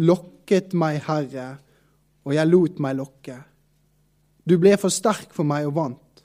lokket 0.02 0.74
meg, 0.78 1.00
Herre, 1.06 1.48
og 2.28 2.36
jeg 2.36 2.50
lot 2.50 2.82
meg 2.84 2.98
lokke. 3.00 3.38
Du 4.48 4.58
ble 4.60 4.76
for 4.80 4.94
sterk 4.94 5.34
for 5.36 5.48
meg 5.48 5.68
og 5.68 5.76
vant. 5.78 6.24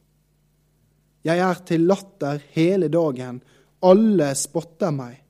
Jeg 1.22 1.38
er 1.38 1.62
til 1.66 1.86
latter 1.86 2.42
hele 2.56 2.90
dagen, 2.90 3.38
alle 3.86 4.32
spotter 4.38 4.90
meg. 4.94 5.20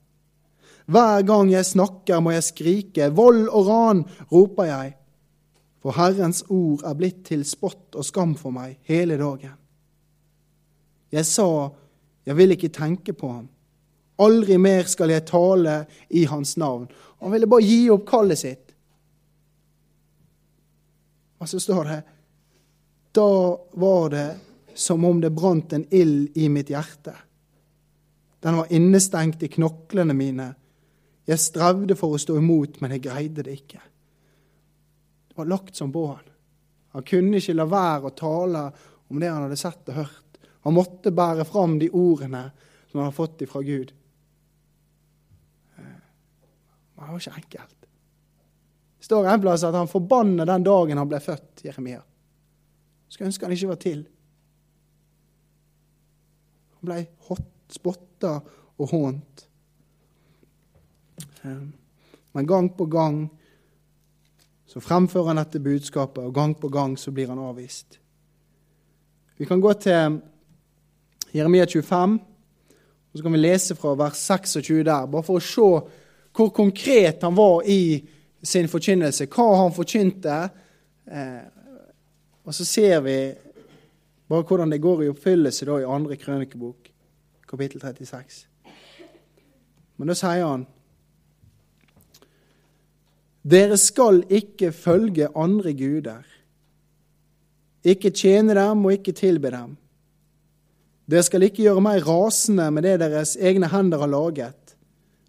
Hver 0.92 1.22
gang 1.28 1.52
jeg 1.52 1.68
snakker, 1.68 2.20
må 2.20 2.32
jeg 2.34 2.48
skrike, 2.48 3.12
vold 3.14 3.46
og 3.48 3.68
ran, 3.68 4.02
roper 4.32 4.68
jeg. 4.68 4.94
For 5.82 5.96
Herrens 5.98 6.44
ord 6.48 6.84
er 6.86 6.94
blitt 6.98 7.24
til 7.26 7.42
spott 7.46 7.96
og 7.98 8.06
skam 8.06 8.36
for 8.38 8.54
meg 8.54 8.78
hele 8.86 9.18
dagen. 9.18 9.56
Jeg 11.12 11.26
sa, 11.28 11.48
jeg 12.24 12.38
vil 12.38 12.54
ikke 12.54 12.70
tenke 12.72 13.12
på 13.18 13.32
ham. 13.32 13.48
Aldri 14.22 14.56
mer 14.62 14.86
skal 14.88 15.10
jeg 15.10 15.26
tale 15.26 15.82
i 16.14 16.24
hans 16.30 16.54
navn. 16.60 16.86
Han 17.20 17.34
ville 17.34 17.50
bare 17.50 17.66
gi 17.66 17.80
opp 17.90 18.06
kallet 18.08 18.38
sitt. 18.38 18.72
Og 21.42 21.50
så 21.50 21.58
står 21.58 21.90
det 21.90 22.00
da 23.12 23.28
var 23.76 24.08
det 24.08 24.28
som 24.74 25.04
om 25.04 25.18
det 25.20 25.34
brant 25.36 25.72
en 25.76 25.84
ild 25.90 26.38
i 26.38 26.48
mitt 26.48 26.70
hjerte. 26.72 27.12
Den 28.40 28.56
var 28.56 28.72
innestengt 28.72 29.42
i 29.42 29.50
knoklene 29.52 30.14
mine. 30.16 30.46
Jeg 31.28 31.38
strevde 31.38 31.96
for 31.98 32.16
å 32.16 32.20
stå 32.22 32.38
imot, 32.40 32.80
men 32.80 32.94
jeg 32.96 33.04
greide 33.04 33.44
det 33.44 33.58
ikke. 33.60 33.82
Det 35.32 35.38
var 35.38 35.48
lagt 35.48 35.76
som 35.76 35.92
på 35.92 36.06
han. 36.06 36.24
Han 36.92 37.04
kunne 37.08 37.38
ikke 37.40 37.54
la 37.56 37.64
være 37.64 38.10
å 38.10 38.16
tale 38.16 38.66
om 39.08 39.20
det 39.20 39.30
han 39.32 39.46
hadde 39.46 39.56
sett 39.56 39.88
og 39.88 39.96
hørt. 40.02 40.40
Han 40.66 40.76
måtte 40.76 41.10
bære 41.16 41.46
fram 41.48 41.78
de 41.80 41.88
ordene 41.88 42.42
som 42.90 43.00
han 43.00 43.06
hadde 43.06 43.16
fått 43.16 43.44
ifra 43.46 43.62
Gud. 43.64 43.94
Men 45.76 47.06
det 47.06 47.12
var 47.14 47.22
ikke 47.22 47.40
enkelt. 47.40 47.78
Det 48.98 49.08
står 49.08 49.26
en 49.26 49.40
plass 49.40 49.64
at 49.64 49.74
han 49.74 49.88
forbanner 49.88 50.46
den 50.46 50.68
dagen 50.68 51.00
han 51.00 51.08
ble 51.08 51.20
født, 51.24 51.64
Jeremia. 51.64 52.02
Skulle 53.08 53.32
ønske 53.32 53.48
han 53.48 53.56
ikke 53.56 53.72
var 53.72 53.80
til. 53.80 54.04
Han 56.76 56.90
ble 56.90 57.00
spotta 57.72 58.36
og 58.76 58.92
hånt. 58.92 59.46
Ehm, 61.42 61.72
men 62.36 62.46
gang 62.46 62.68
på 62.76 62.86
gang 62.92 63.24
så 64.72 64.80
fremfører 64.80 65.26
han 65.28 65.36
dette 65.36 65.60
budskapet, 65.60 66.24
og 66.24 66.34
gang 66.34 66.54
på 66.56 66.68
gang 66.72 66.94
så 66.96 67.12
blir 67.12 67.28
han 67.28 67.40
avvist. 67.44 67.98
Vi 69.36 69.44
kan 69.44 69.60
gå 69.60 69.72
til 69.72 70.20
Jeremia 71.34 71.66
25, 71.66 72.14
og 73.12 73.18
så 73.18 73.22
kan 73.22 73.32
vi 73.32 73.42
lese 73.42 73.76
fra 73.76 73.92
vers 74.00 74.16
26 74.16 74.78
der, 74.88 75.10
bare 75.12 75.26
for 75.26 75.36
å 75.36 75.44
se 75.44 75.68
hvor 76.32 76.52
konkret 76.56 77.20
han 77.20 77.36
var 77.36 77.68
i 77.68 78.00
sin 78.42 78.70
forkynnelse, 78.72 79.28
hva 79.28 79.48
han 79.60 79.76
forkynte. 79.76 80.38
Eh, 81.04 81.42
og 82.48 82.56
så 82.56 82.64
ser 82.64 83.04
vi 83.04 83.16
bare 84.32 84.48
hvordan 84.48 84.72
det 84.72 84.80
går 84.80 85.04
i 85.04 85.10
oppfyllelse 85.12 85.68
da 85.68 85.82
i 85.82 85.90
andre 85.98 86.16
krønikebok, 86.16 86.88
kapittel 87.48 87.84
36. 87.84 88.46
Men 90.00 90.08
da 90.08 90.16
sier 90.16 90.46
han 90.48 90.64
Dere 93.42 93.76
skal 93.76 94.22
ikke 94.30 94.70
følge 94.72 95.28
andre 95.34 95.72
guder. 95.74 96.22
Ikke 97.82 98.10
tjene 98.14 98.54
dem 98.54 98.84
og 98.86 98.92
ikke 98.94 99.12
tilbe 99.12 99.50
dem. 99.50 99.76
Dere 101.10 101.26
skal 101.26 101.42
ikke 101.42 101.64
gjøre 101.64 101.82
meg 101.82 102.04
rasende 102.06 102.68
med 102.70 102.86
det 102.86 103.00
deres 103.02 103.34
egne 103.36 103.68
hender 103.72 104.04
har 104.04 104.10
laget. 104.10 104.76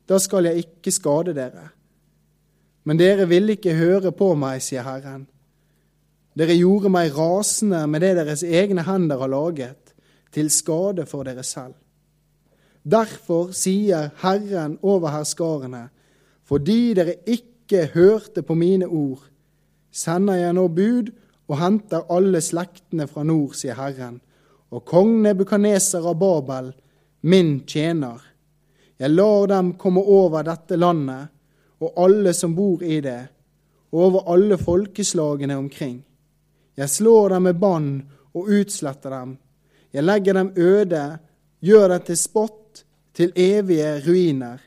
Da 0.05 0.19
skal 0.21 0.45
jeg 0.45 0.65
ikke 0.67 0.93
skade 0.93 1.33
dere. 1.33 1.71
Men 2.83 2.99
dere 2.99 3.25
vil 3.27 3.49
ikke 3.55 3.73
høre 3.79 4.11
på 4.11 4.33
meg, 4.37 4.61
sier 4.61 4.85
Herren. 4.85 5.25
Dere 6.37 6.57
gjorde 6.57 6.91
meg 6.93 7.13
rasende 7.17 7.85
med 7.87 8.03
det 8.03 8.15
deres 8.19 8.43
egne 8.43 8.83
hender 8.85 9.21
har 9.21 9.31
laget, 9.31 9.93
til 10.33 10.49
skade 10.49 11.05
for 11.05 11.25
dere 11.25 11.43
selv. 11.45 11.75
Derfor 12.83 13.53
sier 13.55 14.09
Herren 14.21 14.79
over 14.81 15.13
herskarene, 15.13 15.87
fordi 16.43 16.93
dere 16.97 17.15
ikke 17.73 17.93
hørte 17.93 18.41
på 18.45 18.55
mine 18.55 18.85
ord, 18.85 19.23
sender 19.91 20.37
jeg 20.37 20.53
nå 20.53 20.67
bud 20.69 21.09
og 21.49 21.57
henter 21.57 22.05
alle 22.13 22.41
slektene 22.41 23.07
fra 23.09 23.23
nord, 23.25 23.55
sier 23.57 23.77
Herren, 23.77 24.19
og 24.73 24.85
kong 24.85 25.21
Nebukaneser 25.23 26.05
av 26.05 26.19
Babel, 26.21 26.71
min 27.25 27.63
tjener. 27.65 28.21
Jeg 28.99 29.09
lar 29.09 29.47
dem 29.49 29.73
komme 29.81 30.01
over 30.01 30.45
dette 30.45 30.77
landet 30.77 31.31
og 31.81 31.97
alle 31.97 32.33
som 32.37 32.53
bor 32.55 32.83
i 32.83 32.99
det, 33.01 33.21
og 33.93 34.05
over 34.07 34.29
alle 34.33 34.57
folkeslagene 34.57 35.57
omkring. 35.57 35.97
Jeg 36.77 36.89
slår 36.89 37.35
dem 37.35 37.49
med 37.49 37.59
bann 37.61 37.89
og 38.33 38.49
utsletter 38.49 39.13
dem. 39.13 39.35
Jeg 39.93 40.05
legger 40.05 40.37
dem 40.37 40.53
øde, 40.57 41.03
gjør 41.61 41.87
dem 41.93 42.05
til 42.07 42.17
spott, 42.17 42.85
til 43.13 43.33
evige 43.35 43.99
ruiner. 44.07 44.61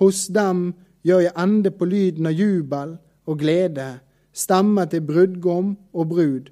Hos 0.00 0.26
dem 0.26 0.72
gjør 1.04 1.26
jeg 1.26 1.36
ende 1.38 1.70
på 1.70 1.88
lyden 1.88 2.28
av 2.30 2.36
jubel 2.36 2.96
og 3.28 3.38
glede, 3.40 3.88
stemme 4.34 4.86
til 4.90 5.04
brudgom 5.06 5.74
og 5.94 6.08
brud, 6.10 6.50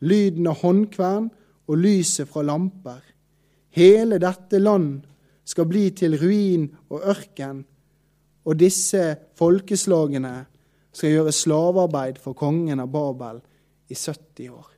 lyden 0.00 0.48
av 0.48 0.62
håndkvern 0.62 1.28
og 1.68 1.80
lyset 1.82 2.30
fra 2.30 2.44
lamper. 2.46 3.02
Hele 3.74 4.18
dette 4.22 4.60
land 4.62 5.02
skal 5.48 5.68
bli 5.68 5.88
til 5.96 6.16
ruin 6.20 6.68
og 6.88 7.04
ørken, 7.12 7.60
og 8.48 8.56
disse 8.56 9.02
folkeslagene 9.36 10.34
skal 10.94 11.14
gjøre 11.14 11.34
slavearbeid 11.34 12.18
for 12.22 12.36
kongen 12.38 12.80
av 12.80 12.90
Babel 12.92 13.42
i 13.88 13.96
70 13.96 14.48
år. 14.50 14.70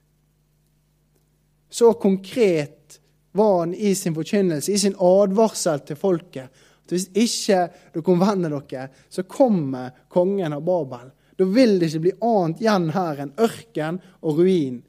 Så 1.71 1.93
konkret 2.03 2.99
var 3.33 3.61
han 3.61 3.75
i 3.75 3.95
sin 3.95 4.15
forkynnelse, 4.15 4.73
i 4.73 4.79
sin 4.79 4.97
advarsel 4.99 5.85
til 5.87 5.99
folket. 5.99 6.51
At 6.91 6.97
Hvis 6.99 7.11
ikke 7.15 7.61
dere 7.95 8.13
omvender 8.13 8.55
dere, 8.59 8.89
så 9.09 9.23
kommer 9.23 9.93
kongen 10.09 10.53
av 10.53 10.65
Babel. 10.67 11.11
Da 11.39 11.47
vil 11.49 11.79
det 11.79 11.89
ikke 11.89 12.05
bli 12.05 12.17
annet 12.21 12.61
igjen 12.61 12.91
her 12.93 13.21
enn 13.23 13.37
ørken 13.41 14.01
og 14.21 14.41
ruin. 14.43 14.81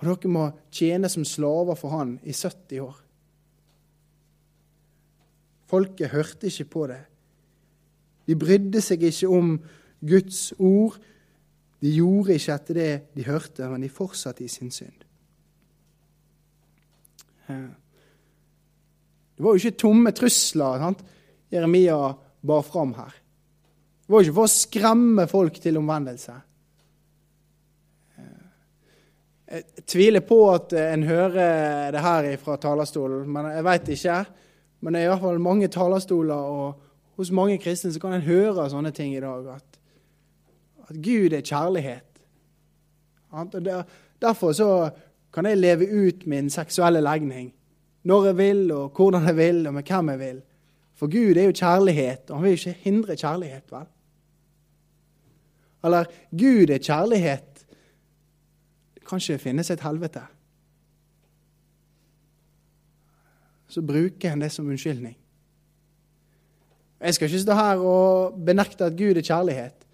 Og 0.00 0.08
dere 0.08 0.32
må 0.32 0.48
tjene 0.72 1.08
som 1.12 1.24
slaver 1.24 1.78
for 1.78 1.94
han 1.94 2.18
i 2.24 2.34
70 2.34 2.82
år. 2.84 2.98
Folket 5.70 6.10
hørte 6.10 6.50
ikke 6.50 6.66
på 6.72 6.86
det. 6.90 7.00
De 8.26 8.36
brydde 8.38 8.82
seg 8.82 9.04
ikke 9.06 9.30
om 9.30 9.54
Guds 10.00 10.50
ord. 10.58 10.98
De 11.80 11.92
gjorde 11.94 12.36
ikke 12.36 12.56
etter 12.56 12.76
det 12.76 12.90
de 13.16 13.24
hørte, 13.24 13.68
men 13.70 13.84
de 13.84 13.92
fortsatte 13.92 14.44
i 14.44 14.50
sin 14.50 14.72
synd. 14.74 15.06
Det 17.48 19.46
var 19.46 19.56
jo 19.56 19.62
ikke 19.62 19.80
tomme 19.80 20.12
trusler 20.12 20.82
sant? 20.82 21.00
Jeremia 21.50 21.98
bar 22.40 22.62
fram 22.66 22.94
her. 22.98 23.16
Det 24.04 24.14
var 24.14 24.24
ikke 24.24 24.36
for 24.36 24.48
å 24.48 24.52
skremme 24.52 25.26
folk 25.30 25.58
til 25.62 25.78
omvendelse. 25.80 26.36
Jeg 29.50 29.82
tviler 29.90 30.22
på 30.22 30.38
at 30.52 30.72
en 30.78 31.02
hører 31.08 31.90
det 31.90 32.02
her 32.04 32.28
fra 32.38 32.54
talerstolen, 32.62 33.26
men 33.26 33.50
jeg 33.50 33.66
veit 33.66 33.88
ikke. 33.96 34.20
Men 34.80 34.94
det 34.94 35.02
er 35.02 35.10
iallfall 35.10 35.42
mange 35.42 35.68
talerstoler, 35.74 36.34
og 36.34 37.18
hos 37.18 37.32
mange 37.34 37.58
kristne 37.60 37.90
så 37.92 38.02
kan 38.02 38.14
en 38.16 38.24
høre 38.24 38.68
sånne 38.70 38.94
ting 38.94 39.16
i 39.16 39.22
dag. 39.22 39.48
At 39.56 39.70
at 40.90 40.98
Gud 40.98 41.32
er 41.32 41.40
kjærlighet. 41.46 42.06
Derfor 44.20 44.52
så 44.52 44.90
kan 45.32 45.46
jeg 45.46 45.58
leve 45.58 45.86
ut 45.86 46.26
min 46.26 46.50
seksuelle 46.50 47.00
legning. 47.00 47.52
Når 48.02 48.24
jeg 48.26 48.36
vil, 48.36 48.72
og 48.72 48.96
hvordan 48.96 49.26
jeg 49.26 49.36
vil, 49.36 49.66
og 49.66 49.74
med 49.74 49.82
hvem 49.86 50.08
jeg 50.08 50.18
vil. 50.18 50.40
For 51.00 51.08
Gud 51.08 51.36
er 51.36 51.46
jo 51.48 51.52
kjærlighet, 51.56 52.30
og 52.30 52.36
han 52.36 52.44
vil 52.44 52.52
ikke 52.52 52.72
hindre 52.84 53.16
kjærlighet, 53.16 53.72
vel? 53.72 53.86
Eller 55.84 56.04
Gud 56.30 56.70
er 56.70 56.78
kjærlighet. 56.78 57.66
Det 58.94 59.06
kan 59.08 59.16
ikke 59.16 59.38
finnes 59.38 59.70
et 59.70 59.80
helvete. 59.80 60.20
Så 63.68 63.82
bruker 63.82 64.28
han 64.28 64.40
det 64.40 64.52
som 64.52 64.66
unnskyldning. 64.68 65.16
Jeg 67.00 67.14
skal 67.14 67.28
ikke 67.28 67.40
stå 67.40 67.54
her 67.54 67.76
og 67.76 68.34
benekte 68.46 68.84
at 68.84 68.98
Gud 68.98 69.16
er 69.16 69.22
kjærlighet. 69.22 69.86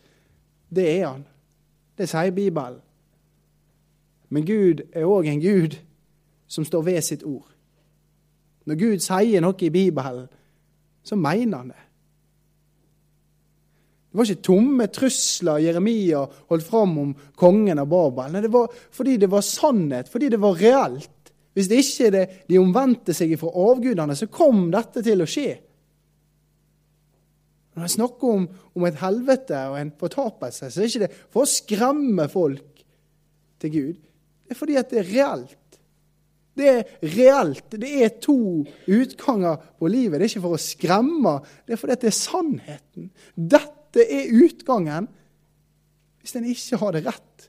Det 0.75 0.89
er 0.91 1.09
han. 1.09 1.23
Det 1.99 2.09
sier 2.09 2.31
Bibelen. 2.31 2.81
Men 4.29 4.47
Gud 4.47 4.83
er 4.93 5.07
òg 5.07 5.31
en 5.31 5.41
Gud 5.41 5.79
som 6.47 6.65
står 6.65 6.83
ved 6.83 7.01
sitt 7.01 7.23
ord. 7.23 7.47
Når 8.67 8.75
Gud 8.75 8.99
sier 8.99 9.41
noe 9.41 9.63
i 9.63 9.71
Bibelen, 9.71 10.27
så 11.07 11.19
mener 11.19 11.63
han 11.63 11.73
det. 11.73 11.83
Det 14.11 14.19
var 14.19 14.31
ikke 14.31 14.47
tomme 14.49 14.87
trusler 14.89 15.61
Jeremia 15.61 16.23
holdt 16.49 16.65
fram 16.65 16.95
om 17.03 17.11
kongen 17.37 17.83
av 17.83 17.89
Babel. 17.91 18.31
Nei, 18.33 18.41
det 18.47 18.53
var 18.55 18.73
fordi 18.73 19.19
det 19.21 19.29
var 19.29 19.45
sannhet, 19.45 20.09
fordi 20.09 20.31
det 20.33 20.41
var 20.41 20.57
reelt. 20.57 21.33
Hvis 21.57 21.69
det 21.69 21.81
ikke 21.83 22.13
det, 22.15 22.25
de 22.49 22.61
omvendte 22.61 23.13
seg 23.17 23.35
fra 23.41 23.53
avgudene, 23.67 24.17
så 24.17 24.29
kom 24.33 24.71
dette 24.73 25.05
til 25.05 25.21
å 25.25 25.29
skje. 25.29 25.51
Når 27.77 27.85
jeg 27.85 27.95
snakker 27.99 28.33
om, 28.39 28.49
om 28.73 28.89
et 28.89 28.99
helvete 29.03 29.61
og 29.69 29.77
en 29.83 29.93
fortapelse, 30.01 30.71
så 30.73 30.81
er 30.81 30.87
det 30.87 30.95
ikke 30.95 31.05
det 31.05 31.21
for 31.29 31.45
å 31.45 31.53
skremme 31.53 32.29
folk 32.33 32.85
til 33.61 33.73
Gud. 33.75 34.03
Det 34.47 34.57
er 34.57 34.61
fordi 34.63 34.79
at 34.81 34.93
det 34.93 35.03
er 35.03 35.11
reelt. 35.13 35.59
Det 36.57 36.69
er 36.71 36.83
reelt. 37.03 37.77
Det 37.77 37.91
er 38.05 38.15
to 38.23 38.39
utganger 38.89 39.61
på 39.79 39.91
livet. 39.93 40.19
Det 40.19 40.27
er 40.27 40.33
ikke 40.33 40.45
for 40.47 40.57
å 40.57 40.63
skremme, 40.63 41.37
det 41.67 41.77
er 41.77 41.81
fordi 41.81 41.99
det 42.01 42.11
er 42.11 42.17
sannheten. 42.17 43.11
Dette 43.37 44.07
er 44.07 44.33
utgangen 44.41 45.09
hvis 46.21 46.35
en 46.35 46.49
ikke 46.51 46.81
har 46.81 46.97
det 46.97 47.05
rett 47.07 47.45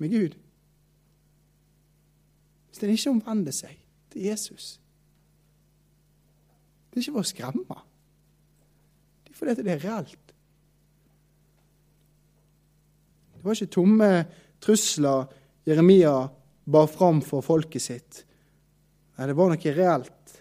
med 0.00 0.14
Gud. 0.14 0.36
Hvis 2.70 2.82
en 2.82 2.94
ikke 2.94 3.12
omvender 3.12 3.54
seg 3.54 3.74
til 4.14 4.30
Jesus. 4.30 4.78
Det 6.88 6.98
er 6.98 7.04
ikke 7.04 7.16
for 7.18 7.26
å 7.26 7.32
skremme. 7.34 7.80
Det 9.26 9.34
er 9.34 9.38
fordi 9.38 9.56
det 9.58 9.74
er 9.74 9.82
reelt. 9.84 10.34
Det 13.34 13.44
var 13.44 13.58
ikke 13.58 13.74
tomme 13.76 14.10
trusler 14.64 15.26
Jeremia 15.68 16.14
bar 16.64 16.86
fram 16.88 17.20
for 17.24 17.44
folket 17.44 17.82
sitt. 17.82 18.22
Nei, 19.14 19.28
det 19.30 19.36
var 19.38 19.52
noe 19.52 19.74
reelt. 19.76 20.34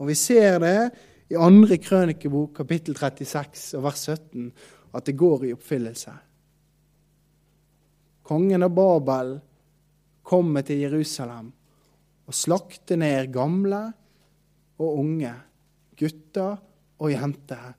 Og 0.00 0.08
vi 0.10 0.16
ser 0.18 0.58
det 0.60 0.76
i 1.32 1.38
andre 1.38 1.78
krønikebok, 1.80 2.52
kapittel 2.58 2.96
36 2.98 3.78
og 3.78 3.86
vers 3.86 4.04
17, 4.04 4.50
at 4.92 5.08
det 5.08 5.16
går 5.16 5.46
i 5.46 5.54
oppfyllelse. 5.56 6.14
Kongen 8.28 8.64
av 8.64 8.74
Babel 8.76 9.34
kommer 10.22 10.64
til 10.66 10.84
Jerusalem 10.84 11.48
og 12.28 12.36
slakter 12.36 13.00
ned 13.00 13.32
gamle 13.34 13.80
og 14.78 15.00
unge, 15.02 15.32
gutter 15.98 16.60
og 17.02 17.10
jenter. 17.10 17.72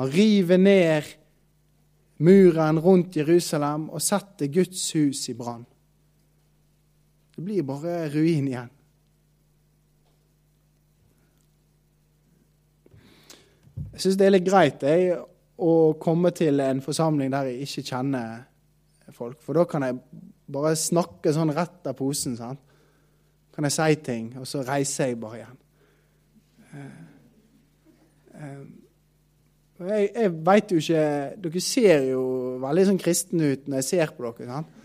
Han 0.00 0.10
river 0.12 0.58
ned 0.58 1.12
muren 2.22 2.80
rundt 2.82 3.16
Jerusalem 3.20 3.88
og 3.92 4.02
setter 4.02 4.50
Guds 4.52 4.88
hus 4.96 5.28
i 5.30 5.36
brann. 5.36 5.64
Det 7.32 7.44
blir 7.44 7.64
bare 7.66 8.08
ruin 8.12 8.48
igjen. 8.48 8.72
Jeg 13.92 14.04
syns 14.04 14.18
det 14.18 14.26
er 14.26 14.34
litt 14.34 14.46
greit 14.46 14.84
jeg, 14.86 15.16
å 15.62 15.72
komme 16.00 16.32
til 16.34 16.60
en 16.64 16.80
forsamling 16.82 17.32
der 17.32 17.50
jeg 17.50 17.66
ikke 17.66 17.84
kjenner 17.92 18.44
folk. 19.12 19.40
For 19.44 19.56
da 19.56 19.66
kan 19.68 19.84
jeg 19.86 19.98
bare 20.52 20.74
snakke 20.78 21.32
sånn 21.34 21.52
rett 21.54 21.88
av 21.88 21.96
posen. 21.98 22.36
sant? 22.36 22.60
Kan 23.52 23.68
jeg 23.68 23.76
si 23.76 23.98
ting, 24.04 24.30
og 24.40 24.48
så 24.48 24.62
reiser 24.64 25.12
jeg 25.12 25.20
bare 25.20 25.42
igjen. 25.42 25.58
Uh, 26.72 27.00
uh, 28.40 28.62
jeg, 29.82 30.06
jeg 30.14 30.30
veit 30.46 30.70
jo 30.72 30.78
ikke 30.80 31.02
Dere 31.42 31.60
ser 31.60 32.06
jo 32.06 32.22
veldig 32.62 32.84
sånn 32.88 33.00
kristne 33.02 33.50
ut 33.52 33.66
når 33.66 33.82
jeg 33.82 33.88
ser 33.90 34.14
på 34.16 34.24
dere. 34.24 34.48
sant? 34.48 34.78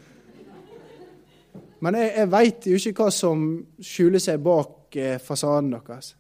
Men 1.86 2.00
jeg, 2.00 2.14
jeg 2.18 2.32
veit 2.34 2.68
jo 2.68 2.80
ikke 2.80 3.04
hva 3.04 3.12
som 3.14 3.44
skjuler 3.84 4.22
seg 4.24 4.42
bak 4.44 4.98
eh, 4.98 5.20
fasaden 5.22 5.70
deres. 5.76 6.16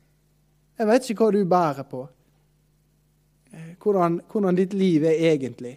Jeg 0.77 0.87
veit 0.87 1.09
ikke 1.09 1.25
hva 1.25 1.33
du 1.33 1.39
bærer 1.49 1.87
på. 1.89 2.03
Eh, 3.57 3.73
hvordan, 3.81 4.19
hvordan, 4.31 4.57
ditt 4.57 4.75
liv 4.77 5.03
er 5.03 5.17
egentlig. 5.31 5.73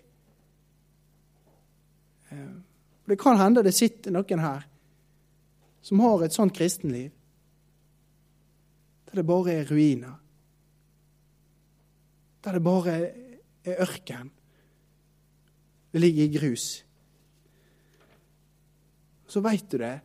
Eh, 2.31 2.51
det 3.09 3.19
kan 3.19 3.41
hende 3.41 3.65
det 3.65 3.75
sitter 3.75 4.15
noen 4.15 4.45
her 4.45 4.67
som 5.83 6.03
har 6.05 6.23
et 6.23 6.37
sånt 6.37 6.53
kristenliv, 6.55 7.09
der 9.09 9.23
det 9.23 9.27
bare 9.27 9.55
er 9.55 9.71
ruiner. 9.73 10.19
Der 12.45 12.53
det 12.53 12.63
bare 12.63 12.99
er 13.65 13.81
ørken. 13.81 14.31
Det 15.91 16.01
ligger 16.01 16.25
i 16.25 16.37
grus 16.37 16.69
så 19.31 19.43
veit 19.45 19.67
du 19.71 19.79
det. 19.79 19.97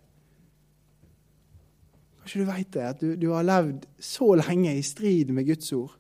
Kanskje 2.22 2.42
du 2.42 2.48
veit 2.48 2.72
det, 2.74 2.86
at 2.86 3.02
du, 3.02 3.14
du, 3.18 3.30
har 3.34 3.46
levd 3.46 3.86
så 4.02 4.32
lenge 4.38 4.74
i 4.78 4.84
strid 4.86 5.34
med 5.34 5.48
Guds 5.50 5.72
ord. 5.74 5.96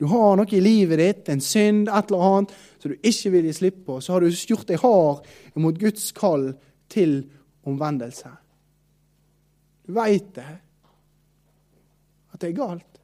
Du 0.00 0.06
har 0.08 0.38
noe 0.38 0.48
i 0.56 0.62
livet 0.64 0.96
ditt, 0.96 1.26
en 1.28 1.42
synd, 1.44 1.90
et 1.92 2.08
eller 2.08 2.22
annet, 2.24 2.52
som 2.80 2.88
du 2.88 3.02
ikke 3.04 3.34
vil 3.34 3.48
gi 3.50 3.52
slipp 3.52 3.82
på. 3.84 3.98
Så 4.00 4.14
har 4.14 4.24
du 4.24 4.32
gjort 4.32 4.70
deg 4.70 4.80
hard 4.80 5.26
mot 5.60 5.76
Guds 5.76 6.06
kall 6.16 6.54
til 6.88 7.18
omvendelse. 7.68 8.30
Du 9.84 9.92
veit 9.92 10.30
det, 10.38 10.46
at 12.32 12.40
det 12.40 12.48
er 12.48 12.56
galt. 12.56 12.96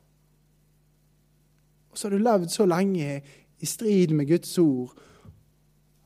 Og 1.92 2.00
så 2.00 2.08
har 2.08 2.16
du 2.16 2.24
levd 2.24 2.54
så 2.54 2.64
lenge 2.64 3.18
i 3.60 3.68
strid 3.68 4.14
med 4.16 4.30
Guds 4.30 4.54
ord 4.62 4.94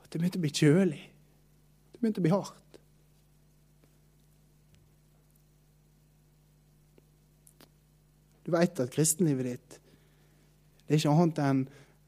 at 0.02 0.10
det 0.10 0.18
begynte 0.18 0.40
å 0.40 0.42
bli 0.42 0.52
kjølig. 0.54 1.04
Det 1.92 2.00
begynte 2.02 2.22
å 2.22 2.26
bli 2.26 2.32
hardt. 2.34 2.80
Du 8.42 8.50
veit 8.56 8.82
at 8.82 8.90
kristenlivet 8.90 9.52
ditt 9.52 9.78
det 10.90 10.96
er 10.96 10.98
ikke 11.04 11.10
annet 11.22 11.36
enn 11.38 11.58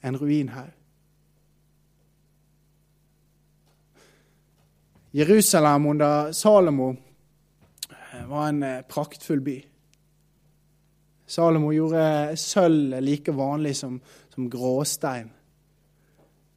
en 0.03 0.49
her. 0.51 0.71
Jerusalem 5.14 5.87
under 5.87 6.33
Salomo 6.33 6.88
eh, 6.90 8.25
var 8.27 8.49
en 8.49 8.62
eh, 8.62 8.81
praktfull 8.83 9.40
by. 9.40 9.55
Salomo 11.27 11.71
gjorde 11.71 12.35
sølv 12.37 12.97
like 13.07 13.31
vanlig 13.31 13.77
som, 13.77 14.01
som 14.35 14.49
gråstein. 14.51 15.31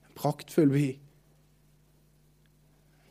En 0.08 0.16
praktfull 0.18 0.74
by. 0.74 0.88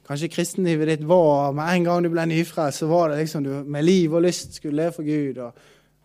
Kanskje 0.08 0.32
kristenlivet 0.32 0.90
ditt 0.90 1.06
var 1.06 1.54
med 1.54 1.70
en 1.70 1.86
gang 1.86 2.02
du 2.02 2.10
ble 2.10 2.26
nyfrelst, 2.26 2.82
så 2.82 2.90
var 2.90 3.12
det 3.12 3.20
liksom 3.22 3.46
du 3.46 3.52
med 3.62 3.86
liv 3.86 4.10
og 4.10 4.26
lyst 4.26 4.58
skulle 4.58 4.82
leve 4.82 4.98
for 4.98 5.06
Gud. 5.06 5.38
og 5.38 5.54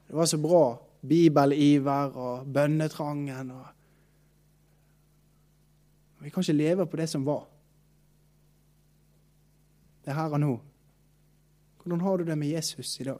det 0.08 0.16
var 0.16 0.30
så 0.30 0.38
bra. 0.38 0.89
Bibeliver 1.08 2.16
og 2.16 2.48
bønnetrangen. 2.54 3.52
Og 3.52 3.66
vi 6.20 6.30
kan 6.30 6.44
ikke 6.44 6.54
leve 6.54 6.88
på 6.88 6.98
det 7.00 7.10
som 7.10 7.26
var. 7.26 7.46
Det 10.04 10.12
er 10.12 10.20
her 10.20 10.36
og 10.36 10.40
nå. 10.40 10.60
Hvordan 11.80 12.02
har 12.02 12.18
du 12.18 12.24
det 12.24 12.38
med 12.38 12.48
Jesus 12.48 13.00
i 13.00 13.04
dag? 13.04 13.20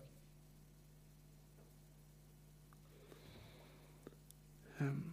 Ehm. 4.80 5.04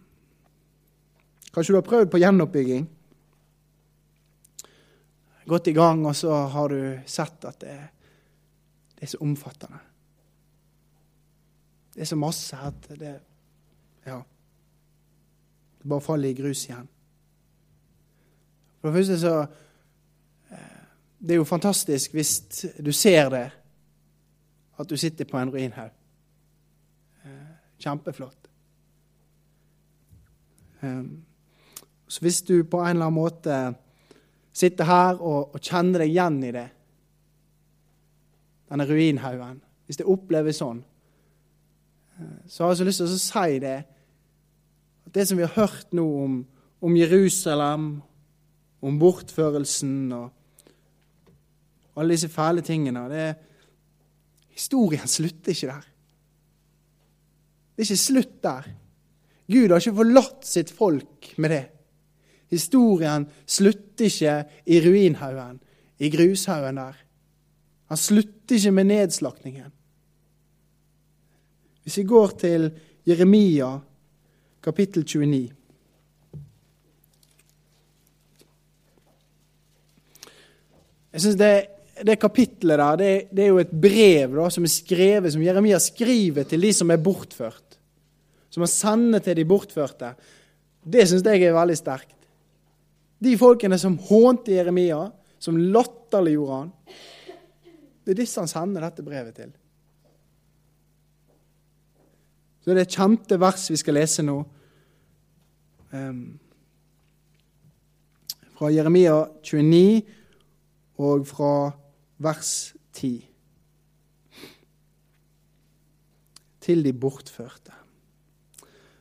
Kanskje 1.53 1.73
du 1.73 1.77
har 1.77 1.87
prøvd 1.87 2.11
på 2.11 2.19
gjenoppbygging? 2.21 2.87
Gått 5.47 5.67
i 5.67 5.73
gang, 5.73 6.05
og 6.05 6.15
så 6.15 6.33
har 6.53 6.69
du 6.69 6.99
sett 7.05 7.45
at 7.47 7.59
det, 7.63 7.75
det 8.97 9.07
er 9.07 9.11
så 9.13 9.21
omfattende. 9.23 9.79
Det 11.97 12.03
er 12.03 12.05
så 12.05 12.15
masse 12.15 12.57
at 12.57 12.89
det 12.99 13.19
Ja. 14.05 14.21
Det 15.79 15.89
bare 15.89 16.01
faller 16.01 16.29
i 16.29 16.33
grus 16.33 16.65
igjen. 16.65 16.87
For 18.81 18.89
det 18.89 18.97
første 18.97 19.19
så 19.19 19.47
eh, 20.51 20.83
Det 21.19 21.31
er 21.31 21.35
jo 21.35 21.43
fantastisk 21.43 22.13
hvis 22.13 22.65
du 22.85 22.91
ser 22.91 23.29
det, 23.29 23.51
at 24.79 24.89
du 24.89 24.97
sitter 24.97 25.25
på 25.25 25.37
en 25.37 25.49
ruinhaug. 25.49 25.89
Eh, 27.25 27.55
kjempeflott. 27.79 28.49
Eh, 30.81 31.03
så 32.07 32.21
hvis 32.21 32.41
du 32.41 32.63
på 32.63 32.77
en 32.77 32.89
eller 32.89 33.05
annen 33.05 33.13
måte 33.13 33.75
sitter 34.53 34.83
her 34.83 35.17
og, 35.21 35.55
og 35.55 35.61
kjenner 35.61 35.99
deg 35.99 36.09
igjen 36.09 36.43
i 36.43 36.51
det. 36.51 36.67
Denne 38.69 38.85
ruinhaugen. 38.85 39.63
Hvis 39.85 39.97
det 39.97 40.05
oppleves 40.05 40.61
sånn, 40.61 40.83
så 42.47 42.63
har 42.63 42.71
jeg 42.71 42.77
så 42.81 42.87
lyst 42.87 43.01
til 43.03 43.09
å 43.09 43.19
si 43.21 43.59
det. 43.63 43.77
At 45.07 45.13
det 45.15 45.27
som 45.29 45.39
vi 45.39 45.45
har 45.45 45.55
hørt 45.55 45.93
nå 45.95 46.05
om, 46.23 46.39
om 46.81 46.97
Jerusalem, 46.97 47.85
om 48.81 48.99
bortførelsen 49.01 50.11
og 50.15 50.33
alle 51.97 52.13
disse 52.13 52.29
fæle 52.29 52.61
tingene 52.65 53.07
det, 53.11 53.27
Historien 54.57 55.07
slutter 55.17 55.53
ikke 55.53 55.69
der. 55.69 55.87
Det 57.77 57.83
er 57.83 57.91
ikke 57.91 58.01
slutt 58.01 58.37
der. 58.43 58.69
Gud 59.47 59.69
har 59.71 59.81
ikke 59.81 59.99
forlatt 59.99 60.47
sitt 60.49 60.71
folk 60.73 61.33
med 61.37 61.53
det. 61.53 61.65
Historien 62.49 63.27
slutter 63.45 64.07
ikke 64.07 64.37
i 64.65 64.79
ruinhaugen, 64.81 65.59
i 65.99 66.09
grushaugen 66.09 66.79
der. 66.81 66.97
Han 67.91 67.99
slutter 68.01 68.57
ikke 68.57 68.73
med 68.75 68.89
nedslakningen. 68.89 69.71
Hvis 71.87 72.01
vi 72.01 72.03
går 72.03 72.33
til 72.35 72.65
Jeremia 73.07 73.69
kapittel 74.59 75.05
29 75.07 75.45
Jeg 81.13 81.21
synes 81.23 81.37
det, 81.39 81.51
det 82.03 82.17
kapittelet 82.19 82.81
der, 82.81 82.97
det, 82.99 83.11
det, 83.31 83.45
er 83.45 83.47
jo 83.47 83.61
et 83.61 83.71
brev 83.71 84.35
da, 84.35 84.49
som 84.51 84.67
er 84.67 84.73
skrevet, 84.73 85.31
som 85.31 85.45
Jeremia 85.45 85.79
skriver 85.79 86.43
til 86.43 86.65
de 86.67 86.73
som 86.75 86.91
er 86.91 86.99
bortført. 86.99 87.77
Som 88.51 88.65
han 88.65 88.73
sender 88.73 89.23
til 89.23 89.39
de 89.39 89.45
bortførte. 89.47 90.09
Det 90.83 91.05
syns 91.07 91.23
jeg 91.23 91.45
er 91.47 91.55
veldig 91.55 91.77
sterkt. 91.79 92.17
De 93.23 93.37
folkene 93.39 93.79
som 93.79 93.95
hånte 94.09 94.51
Jeremia, 94.59 95.05
som 95.39 95.55
latterliggjorde 95.55 96.59
han, 96.59 96.75
det 98.03 98.13
er 98.13 98.19
disse 98.19 98.43
han 98.43 98.51
sender 98.51 98.83
dette 98.89 99.07
brevet 99.07 99.39
til. 99.39 99.55
Så 102.67 102.73
det 102.75 102.81
er 102.81 102.87
et 102.89 102.95
kjente 102.97 103.35
vers 103.39 103.69
vi 103.71 103.77
skal 103.79 103.95
lese 103.95 104.23
nå. 104.27 104.33
Um, 105.95 106.17
fra 108.59 108.71
Jeremia 108.75 109.21
29 109.39 110.01
og 110.99 111.23
fra 111.29 111.53
vers 112.27 112.51
10. 112.99 113.13
Til 116.67 116.83
de 116.83 116.91
bortførte. 116.91 117.71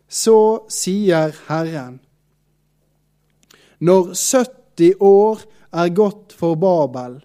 Så 0.07 0.39
sier 0.71 1.35
Herren, 1.49 1.99
når 3.83 4.15
70 4.15 5.03
år 5.03 5.43
er 5.75 5.97
gått 6.05 6.39
for 6.39 6.55
Babel, 6.55 7.19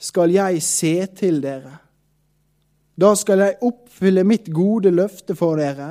skal 0.00 0.32
jeg 0.40 0.64
se 0.64 0.94
til 1.20 1.44
dere. 1.44 1.82
Da 2.96 3.12
skal 3.16 3.42
jeg 3.44 3.58
oppfylle 3.66 4.24
mitt 4.24 4.48
gode 4.54 4.90
løfte 4.94 5.36
for 5.36 5.60
dere 5.60 5.90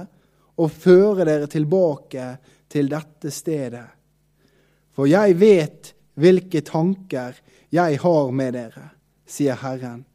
og 0.58 0.72
føre 0.72 1.26
dere 1.28 1.50
tilbake 1.52 2.30
til 2.72 2.90
dette 2.90 3.32
stedet. 3.32 3.86
For 4.96 5.10
jeg 5.10 5.36
vet 5.38 5.92
hvilke 6.18 6.64
tanker 6.66 7.36
jeg 7.76 8.00
har 8.02 8.32
med 8.32 8.56
dere, 8.56 8.90
sier 9.28 9.60
Herren. 9.60 10.06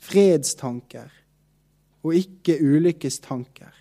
Fredstanker 0.00 1.10
og 2.04 2.16
ikke 2.16 2.56
ulykkestanker. 2.60 3.72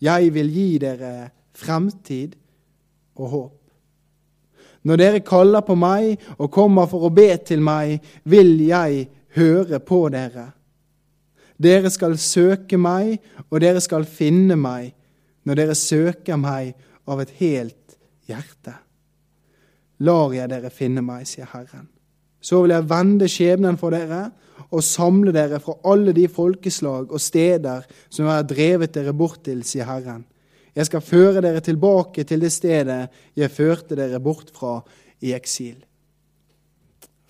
Jeg 0.00 0.30
vil 0.34 0.50
gi 0.52 0.68
dere 0.80 1.30
fremtid 1.58 2.36
og 3.18 3.32
håp. 3.32 3.54
Når 4.86 5.00
dere 5.00 5.24
kaller 5.26 5.64
på 5.66 5.74
meg 5.74 6.22
og 6.38 6.52
kommer 6.54 6.86
for 6.88 7.08
å 7.08 7.12
be 7.12 7.32
til 7.44 7.60
meg, 7.64 7.98
vil 8.24 8.54
jeg 8.62 9.08
høre 9.36 9.80
på 9.82 10.04
dere. 10.14 10.46
Dere 11.58 11.90
skal 11.90 12.14
søke 12.22 12.78
meg, 12.78 13.18
og 13.50 13.60
dere 13.64 13.82
skal 13.82 14.06
finne 14.06 14.56
meg, 14.58 14.92
når 15.42 15.62
dere 15.62 15.78
søker 15.78 16.38
meg 16.38 16.74
av 17.08 17.22
et 17.24 17.32
helt 17.40 17.96
hjerte. 18.28 18.74
Lar 20.06 20.34
jeg 20.36 20.50
dere 20.52 20.70
finne 20.70 21.02
meg, 21.02 21.26
sier 21.26 21.48
Herren. 21.50 21.88
Så 22.40 22.60
vil 22.62 22.76
jeg 22.76 22.86
vende 22.86 23.26
skjebnen 23.30 23.78
for 23.80 23.90
dere 23.90 24.28
og 24.68 24.84
samle 24.84 25.32
dere 25.34 25.58
fra 25.62 25.74
alle 25.90 26.14
de 26.14 26.28
folkeslag 26.30 27.10
og 27.10 27.22
steder 27.22 27.86
som 28.06 28.28
jeg 28.28 28.34
har 28.34 28.46
drevet 28.46 28.94
dere 28.94 29.14
bort 29.16 29.42
til, 29.48 29.64
sier 29.66 29.88
Herren. 29.88 30.22
Jeg 30.76 30.86
skal 30.86 31.02
føre 31.02 31.42
dere 31.42 31.62
tilbake 31.64 32.22
til 32.28 32.44
det 32.44 32.52
stedet 32.54 33.00
jeg 33.34 33.50
førte 33.50 33.98
dere 33.98 34.20
bort 34.22 34.52
fra 34.54 34.76
i 35.26 35.32
eksil. 35.34 35.80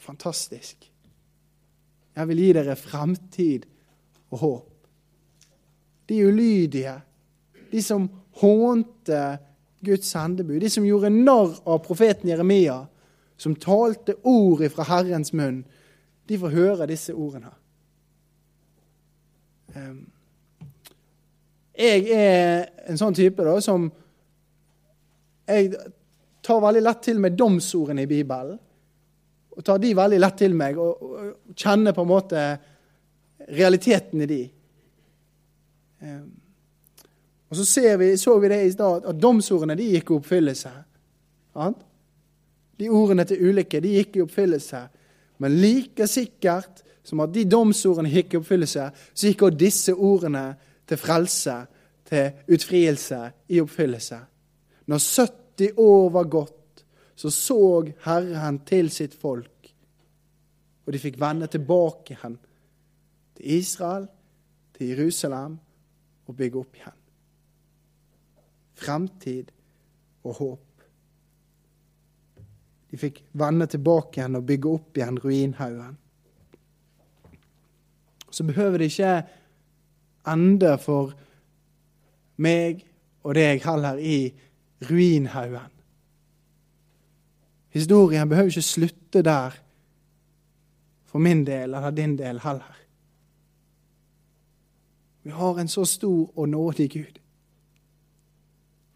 Fantastisk. 0.04 0.84
Jeg 2.18 2.28
vil 2.28 2.42
gi 2.42 2.52
dere 2.56 2.76
fremtid 2.76 3.64
og 4.30 4.38
håp. 4.38 4.88
De 6.08 6.22
ulydige, 6.24 6.94
de 7.72 7.82
som 7.84 8.08
hånte 8.40 9.22
Guds 9.84 10.10
sendebud, 10.10 10.60
de 10.60 10.70
som 10.70 10.86
gjorde 10.86 11.10
narr 11.12 11.58
av 11.68 11.82
profeten 11.84 12.30
Jeremia, 12.30 12.80
som 13.38 13.54
talte 13.54 14.16
ord 14.26 14.64
fra 14.72 14.86
Herrens 14.88 15.32
munn, 15.36 15.62
de 16.28 16.38
får 16.38 16.54
høre 16.54 16.88
disse 16.90 17.14
ordene. 17.14 17.52
Jeg 21.78 22.08
er 22.10 22.64
en 22.90 22.98
sånn 22.98 23.14
type 23.14 23.44
da, 23.44 23.58
som 23.62 23.90
Jeg 25.48 25.70
tar 26.44 26.58
veldig 26.60 26.82
lett 26.82 26.98
til 27.06 27.20
med 27.22 27.36
domsordene 27.38 28.02
i 28.04 28.08
Bibelen. 28.10 28.58
Og 29.56 29.64
tar 29.64 29.78
de 29.80 29.94
veldig 29.96 30.18
lett 30.20 30.36
til 30.38 30.52
meg 30.54 30.76
og, 30.76 31.00
og 31.00 31.54
kjenner 31.56 31.94
på 31.96 32.04
en 32.04 32.10
måte 32.10 32.42
realiteten 33.48 34.22
i 34.22 34.26
de. 34.26 34.42
Um, 36.02 36.32
og 37.48 37.56
så 37.56 37.96
vi, 37.96 38.16
så 38.16 38.38
vi 38.38 38.48
det 38.48 38.66
i 38.66 38.72
stad, 38.72 39.06
at 39.08 39.22
domsordene 39.22 39.76
de 39.76 39.86
gikk 39.94 40.10
i 40.10 40.18
oppfyllelse. 40.18 40.72
De 42.78 42.90
ordene 42.92 43.24
til 43.24 43.48
ulykke 43.48 43.80
de 43.80 43.94
gikk 43.96 44.18
i 44.18 44.22
oppfyllelse. 44.22 44.82
Men 45.38 45.56
like 45.62 46.06
sikkert 46.06 46.82
som 47.02 47.22
at 47.24 47.32
de 47.32 47.46
domsordene 47.48 48.10
gikk 48.12 48.34
i 48.34 48.40
oppfyllelse, 48.42 48.90
så 49.14 49.30
gikk 49.30 49.46
også 49.46 49.60
disse 49.60 49.94
ordene 49.94 50.44
til 50.88 51.00
frelse, 51.00 51.56
til 52.08 52.52
utfrielse, 52.52 53.20
i 53.48 53.60
oppfyllelse. 53.60 54.18
Når 54.88 54.98
70 55.04 55.80
år 55.80 56.10
var 56.12 56.28
gått, 56.28 56.84
så 57.16 57.30
så 57.30 57.62
Herren 58.04 58.60
til 58.68 58.90
sitt 58.90 59.14
folk, 59.14 59.72
og 60.86 60.92
de 60.92 61.00
fikk 61.00 61.18
vende 61.20 61.48
tilbake 61.50 62.14
igjen 62.14 62.36
til 63.38 63.58
Israel, 63.58 64.08
til 64.74 64.86
Jerusalem, 64.88 65.58
og 66.26 66.36
bygge 66.36 66.58
opp 66.60 66.74
igjen. 66.76 66.96
Fremtid 68.78 69.52
og 70.26 70.34
håp. 70.38 70.82
De 72.90 72.98
fikk 73.00 73.22
vende 73.38 73.68
tilbake 73.70 74.20
igjen 74.20 74.38
og 74.38 74.46
bygge 74.48 74.74
opp 74.74 74.98
igjen 74.98 75.20
ruinhaugen. 75.22 75.96
Så 78.30 78.44
behøver 78.44 78.78
det 78.78 78.90
ikke 78.92 79.14
ende 80.28 80.74
for 80.82 81.14
meg 82.44 82.84
og 83.24 83.34
deg 83.38 83.64
heller 83.64 83.98
i 83.98 84.18
ruinhaugen. 84.90 85.72
Historien 87.72 88.28
behøver 88.28 88.52
ikke 88.52 88.68
slutte 88.68 89.22
der 89.22 89.56
for 91.08 91.24
min 91.24 91.46
del 91.46 91.74
eller 91.74 91.90
din 91.90 92.18
del 92.18 92.40
heller. 92.44 92.77
Vi 95.28 95.32
har 95.32 95.58
en 95.58 95.68
så 95.68 95.84
stor 95.84 96.38
og 96.38 96.48
nådig 96.48 96.90
Gud. 96.90 97.18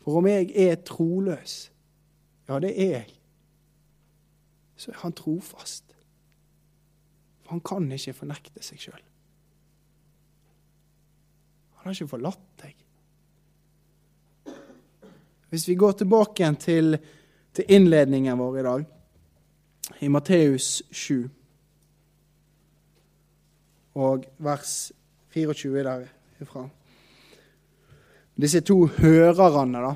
For 0.00 0.16
om 0.16 0.26
jeg 0.26 0.46
er 0.56 0.78
troløs, 0.80 1.72
ja, 2.48 2.56
det 2.58 2.70
er 2.72 2.90
jeg, 2.90 3.10
så 4.76 4.90
er 4.90 4.96
han 5.02 5.12
trofast. 5.12 5.84
For 7.42 7.52
han 7.52 7.60
kan 7.60 7.92
ikke 7.92 8.14
fornekte 8.16 8.64
seg 8.64 8.80
sjøl. 8.80 9.02
Han 11.74 11.90
har 11.90 11.98
ikke 11.98 12.14
forlatt 12.14 12.64
deg. 12.64 12.80
Hvis 15.52 15.68
vi 15.68 15.76
går 15.76 15.92
tilbake 16.00 16.40
igjen 16.40 16.56
til, 16.56 16.98
til 17.52 17.76
innledningen 17.76 18.40
vår 18.40 18.58
i 18.62 18.64
dag, 18.70 18.88
i 20.00 20.08
Matteus 20.08 20.80
7 20.88 21.28
og 24.00 24.24
vers 24.40 24.92
24 25.36 26.08
derifra. 26.42 26.66
Disse 28.34 28.62
to 28.66 28.86
hørerne, 28.86 29.82
da. 29.82 29.92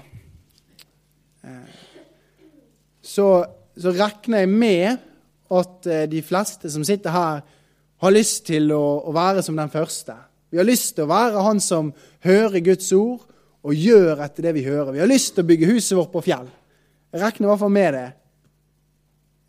Eh, 1.45 1.85
så, 3.03 3.45
så 3.77 3.93
regner 3.97 4.45
jeg 4.45 4.51
med 4.51 4.99
at 5.57 5.87
eh, 5.91 6.09
de 6.11 6.23
fleste 6.23 6.71
som 6.71 6.85
sitter 6.85 7.15
her, 7.15 7.45
har 7.97 8.13
lyst 8.13 8.45
til 8.47 8.69
å, 8.77 9.09
å 9.09 9.13
være 9.17 9.43
som 9.43 9.57
den 9.57 9.73
første. 9.73 10.15
Vi 10.53 10.61
har 10.61 10.69
lyst 10.69 10.95
til 10.95 11.07
å 11.07 11.11
være 11.11 11.45
han 11.47 11.63
som 11.65 11.95
hører 12.27 12.61
Guds 12.61 12.91
ord 12.93 13.25
og 13.67 13.73
gjør 13.75 14.21
etter 14.23 14.47
det 14.47 14.53
vi 14.59 14.67
hører. 14.67 14.93
Vi 14.93 15.01
har 15.01 15.11
lyst 15.11 15.33
til 15.35 15.47
å 15.47 15.49
bygge 15.49 15.71
huset 15.73 15.97
vårt 15.97 16.13
på 16.13 16.23
fjell. 16.27 16.45
Jeg 17.11 17.23
regner 17.23 17.49
i 17.49 17.51
hvert 17.51 17.63
fall 17.63 17.73
med 17.73 17.97
det. 17.97 18.05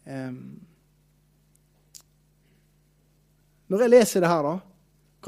Um, 0.07 0.39
når 3.67 3.83
jeg 3.83 3.93
leser 3.97 4.23
det 4.23 4.31
her, 4.31 4.47
da 4.47 4.55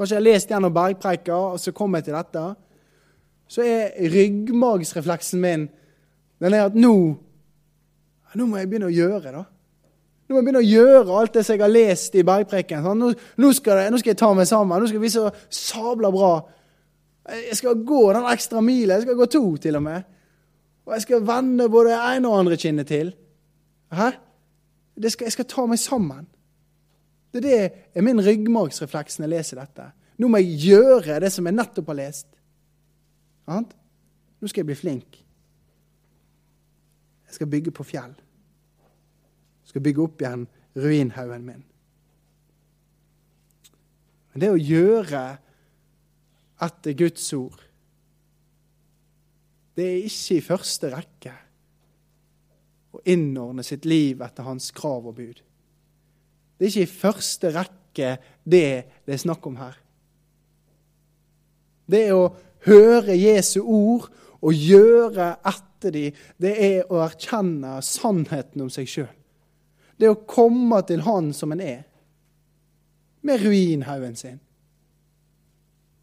Kanskje 0.00 0.16
jeg 0.16 0.22
har 0.22 0.28
lest 0.30 0.48
gjennom 0.48 0.72
bergpreika, 0.72 1.36
og 1.52 1.60
så 1.60 1.74
kommer 1.76 2.00
jeg 2.00 2.08
til 2.08 2.16
dette. 2.16 2.44
Så 3.50 3.64
er 3.68 3.90
ryggmargsrefleksen 4.14 5.42
min 5.42 5.66
den 6.40 6.54
er 6.56 6.70
at 6.70 6.76
nå 6.78 6.94
nå 8.38 8.46
må 8.46 8.60
jeg 8.60 8.68
begynne 8.70 8.86
å 8.86 8.94
gjøre, 8.94 9.32
da. 9.34 9.42
Nå 9.42 10.32
må 10.32 10.38
jeg 10.38 10.46
begynne 10.46 10.62
å 10.62 10.68
gjøre 10.70 11.16
alt 11.18 11.34
det 11.34 11.42
som 11.42 11.56
jeg 11.56 11.64
har 11.64 11.72
lest 11.72 12.14
i 12.14 12.22
bergpreken. 12.22 12.84
Sånn. 12.84 13.00
Nå, 13.02 13.08
nå, 13.42 13.50
skal 13.56 13.80
det, 13.80 13.88
nå, 13.90 13.98
skal 13.98 14.12
jeg 14.12 14.20
ta 14.20 14.28
meg 14.38 14.46
sammen. 14.46 14.78
Nå 14.78 14.86
skal 14.86 15.00
det 15.00 15.02
bli 15.02 15.10
så 15.10 15.24
sabla 15.50 16.12
bra. 16.14 16.30
Jeg 17.34 17.58
skal 17.58 17.82
gå 17.84 18.04
den 18.14 18.28
ekstra 18.30 18.62
milen. 18.62 18.94
Jeg 18.94 19.08
skal 19.08 19.18
gå 19.18 19.26
to, 19.34 19.42
til 19.66 19.80
og 19.80 19.82
med. 19.88 20.06
Og 20.86 20.94
jeg 20.94 21.04
skal 21.08 21.26
vende 21.26 21.66
både 21.74 21.98
ene 21.98 22.30
og 22.30 22.38
andre 22.38 22.60
kinnet 22.62 22.86
til. 22.86 23.10
Hæ? 23.98 24.12
Skal, 25.02 25.26
jeg 25.26 25.34
skal 25.34 25.50
ta 25.50 25.66
meg 25.66 25.82
sammen. 25.82 26.29
Det 27.30 27.44
er, 27.46 27.68
det 27.70 28.00
er 28.00 28.04
min 28.04 28.22
ryggmargsrefleks 28.24 29.18
når 29.18 29.28
jeg 29.28 29.34
leser 29.36 29.60
dette. 29.60 29.86
Nå 30.20 30.28
må 30.28 30.40
jeg 30.42 30.58
gjøre 30.66 31.20
det 31.22 31.30
som 31.32 31.46
jeg 31.46 31.56
nettopp 31.56 31.92
har 31.92 32.00
lest. 32.02 32.28
Annet? 33.50 33.72
Nå 34.40 34.48
skal 34.50 34.62
jeg 34.62 34.70
bli 34.70 34.78
flink. 34.78 35.20
Jeg 37.30 37.38
skal 37.38 37.50
bygge 37.50 37.72
på 37.74 37.86
fjell. 37.86 38.12
Jeg 39.62 39.72
skal 39.72 39.84
bygge 39.86 40.02
opp 40.02 40.22
igjen 40.24 40.46
ruinhaugen 40.74 41.46
min. 41.46 41.62
Men 44.30 44.44
det 44.44 44.50
å 44.50 44.58
gjøre 44.58 45.22
etter 46.66 46.96
Guds 46.98 47.26
ord, 47.34 47.62
det 49.78 49.86
er 49.86 50.08
ikke 50.10 50.36
i 50.36 50.44
første 50.44 50.90
rekke 50.92 51.36
å 52.90 53.00
innordne 53.08 53.62
sitt 53.66 53.86
liv 53.86 54.20
etter 54.26 54.46
hans 54.46 54.72
krav 54.74 55.06
og 55.06 55.16
bud. 55.20 55.38
Det 56.60 56.66
er 56.66 56.74
ikke 56.74 56.84
i 56.84 56.98
første 57.00 57.50
rekke 57.56 58.08
det 58.44 58.66
det 59.06 59.14
er 59.14 59.22
snakk 59.22 59.46
om 59.48 59.54
her. 59.56 59.78
Det 61.88 62.02
å 62.12 62.26
høre 62.68 63.16
Jesu 63.16 63.62
ord 63.64 64.10
og 64.44 64.52
gjøre 64.52 65.30
etter 65.48 65.94
dem, 65.94 66.18
det 66.36 66.52
er 66.60 66.92
å 66.92 67.00
erkjenne 67.06 67.78
sannheten 67.80 68.66
om 68.66 68.68
seg 68.68 68.92
sjøl. 68.92 69.08
Det 69.96 70.04
er 70.04 70.12
å 70.12 70.28
komme 70.28 70.82
til 70.84 71.00
Han 71.08 71.32
som 71.36 71.56
en 71.56 71.64
er, 71.64 71.82
med 73.24 73.40
ruinhaugen 73.40 74.16
sin. 74.16 74.38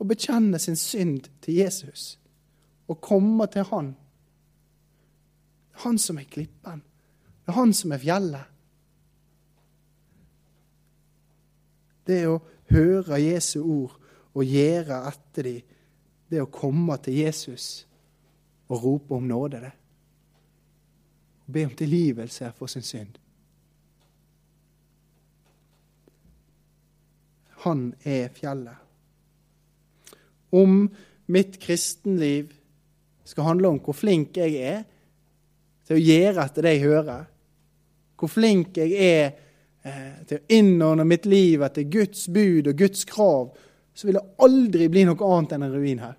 Og 0.02 0.10
bekjenne 0.10 0.58
sin 0.62 0.78
synd 0.78 1.30
til 1.46 1.62
Jesus. 1.62 2.18
Og 2.90 2.98
komme 3.02 3.46
til 3.54 3.66
Han. 3.70 3.94
Han 5.86 6.02
som 6.02 6.18
er 6.18 6.30
klippen. 6.30 6.82
Det 7.46 7.54
er 7.54 7.62
Han 7.62 7.74
som 7.78 7.94
er 7.94 8.02
fjellet. 8.02 8.57
Det 12.08 12.24
å 12.30 12.40
høre 12.72 13.20
Jesu 13.22 13.60
ord 13.62 13.98
og 14.38 14.46
gjøre 14.46 15.02
etter 15.10 15.50
dem, 15.50 15.76
det 16.28 16.42
å 16.44 16.52
komme 16.52 16.98
til 17.00 17.22
Jesus 17.22 17.88
og 18.68 18.84
rope 18.84 19.16
om 19.16 19.28
nåde, 19.28 19.62
det. 19.64 19.72
Og 21.48 21.54
be 21.56 21.64
om 21.70 21.76
tilgivelse 21.80 22.52
for 22.58 22.68
sin 22.68 22.84
synd. 22.84 23.16
Han 27.64 27.94
er 28.04 28.28
fjellet. 28.36 28.84
Om 30.52 30.86
mitt 31.32 31.58
kristenliv 31.64 32.52
skal 33.28 33.50
handle 33.50 33.72
om 33.72 33.80
hvor 33.84 33.96
flink 33.96 34.38
jeg 34.40 34.60
er 34.60 34.84
til 35.88 35.98
å 35.98 36.04
gjøre 36.04 36.44
etter 36.44 36.68
det 36.68 36.76
jeg 36.76 36.86
hører, 36.86 37.26
hvor 38.20 38.32
flink 38.32 38.78
jeg 38.80 38.94
er 39.00 39.36
til 40.28 40.40
å 40.40 40.46
innordne 40.58 41.06
mitt 41.08 41.26
liv 41.26 41.64
etter 41.66 41.88
Guds 41.92 42.28
bud 42.34 42.68
og 42.68 42.78
Guds 42.80 43.06
krav, 43.08 43.52
så 43.94 44.08
vil 44.08 44.18
det 44.20 44.26
aldri 44.46 44.90
bli 44.94 45.06
noe 45.08 45.30
annet 45.34 45.56
enn 45.56 45.66
en 45.66 45.74
ruin 45.74 46.04
her. 46.04 46.18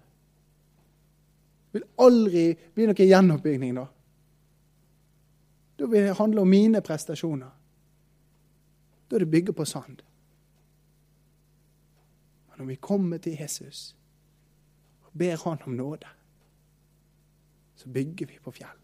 Det 1.68 1.78
vil 1.78 1.86
aldri 2.02 2.44
bli 2.74 2.88
noe 2.88 3.06
gjenoppbygging 3.06 3.76
da. 3.76 3.84
Da 5.78 5.86
vil 5.86 6.08
det 6.08 6.16
handle 6.18 6.42
om 6.42 6.50
mine 6.50 6.80
prestasjoner. 6.82 7.52
Da 9.08 9.16
er 9.16 9.24
det 9.24 9.30
bygget 9.30 9.56
på 9.56 9.66
sand. 9.68 10.02
Men 12.48 12.64
når 12.64 12.72
vi 12.72 12.80
kommer 12.82 13.22
til 13.22 13.38
Jesus 13.38 13.94
og 15.06 15.14
ber 15.18 15.38
Han 15.44 15.62
om 15.66 15.72
nåde, 15.72 16.08
så 17.76 17.88
bygger 17.88 18.26
vi 18.26 18.42
på 18.42 18.50
fjell. 18.50 18.82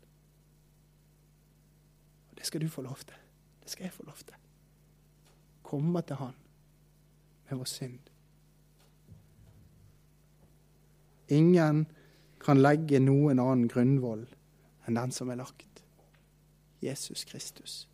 Og 2.30 2.38
det 2.38 2.46
skal 2.46 2.60
du 2.60 2.68
få 2.68 2.82
lov 2.82 2.96
til. 2.96 3.18
Det 3.62 3.70
skal 3.70 3.84
jeg 3.84 3.92
få 3.92 4.06
lov 4.06 4.16
til 4.22 4.43
komme 5.64 6.02
til 6.06 6.20
Han 6.20 6.34
med 7.48 7.58
vår 7.58 7.68
synd. 7.68 8.00
Ingen 11.28 11.86
kan 12.44 12.60
legge 12.60 13.00
noen 13.00 13.40
annen 13.40 13.68
grunnvoll 13.72 14.26
enn 14.84 14.98
den 14.98 15.14
som 15.16 15.32
er 15.32 15.40
lagt. 15.40 15.82
Jesus 16.84 17.24
Kristus. 17.24 17.86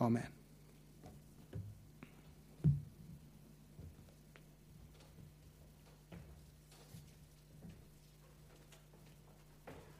Amen. 0.00 0.33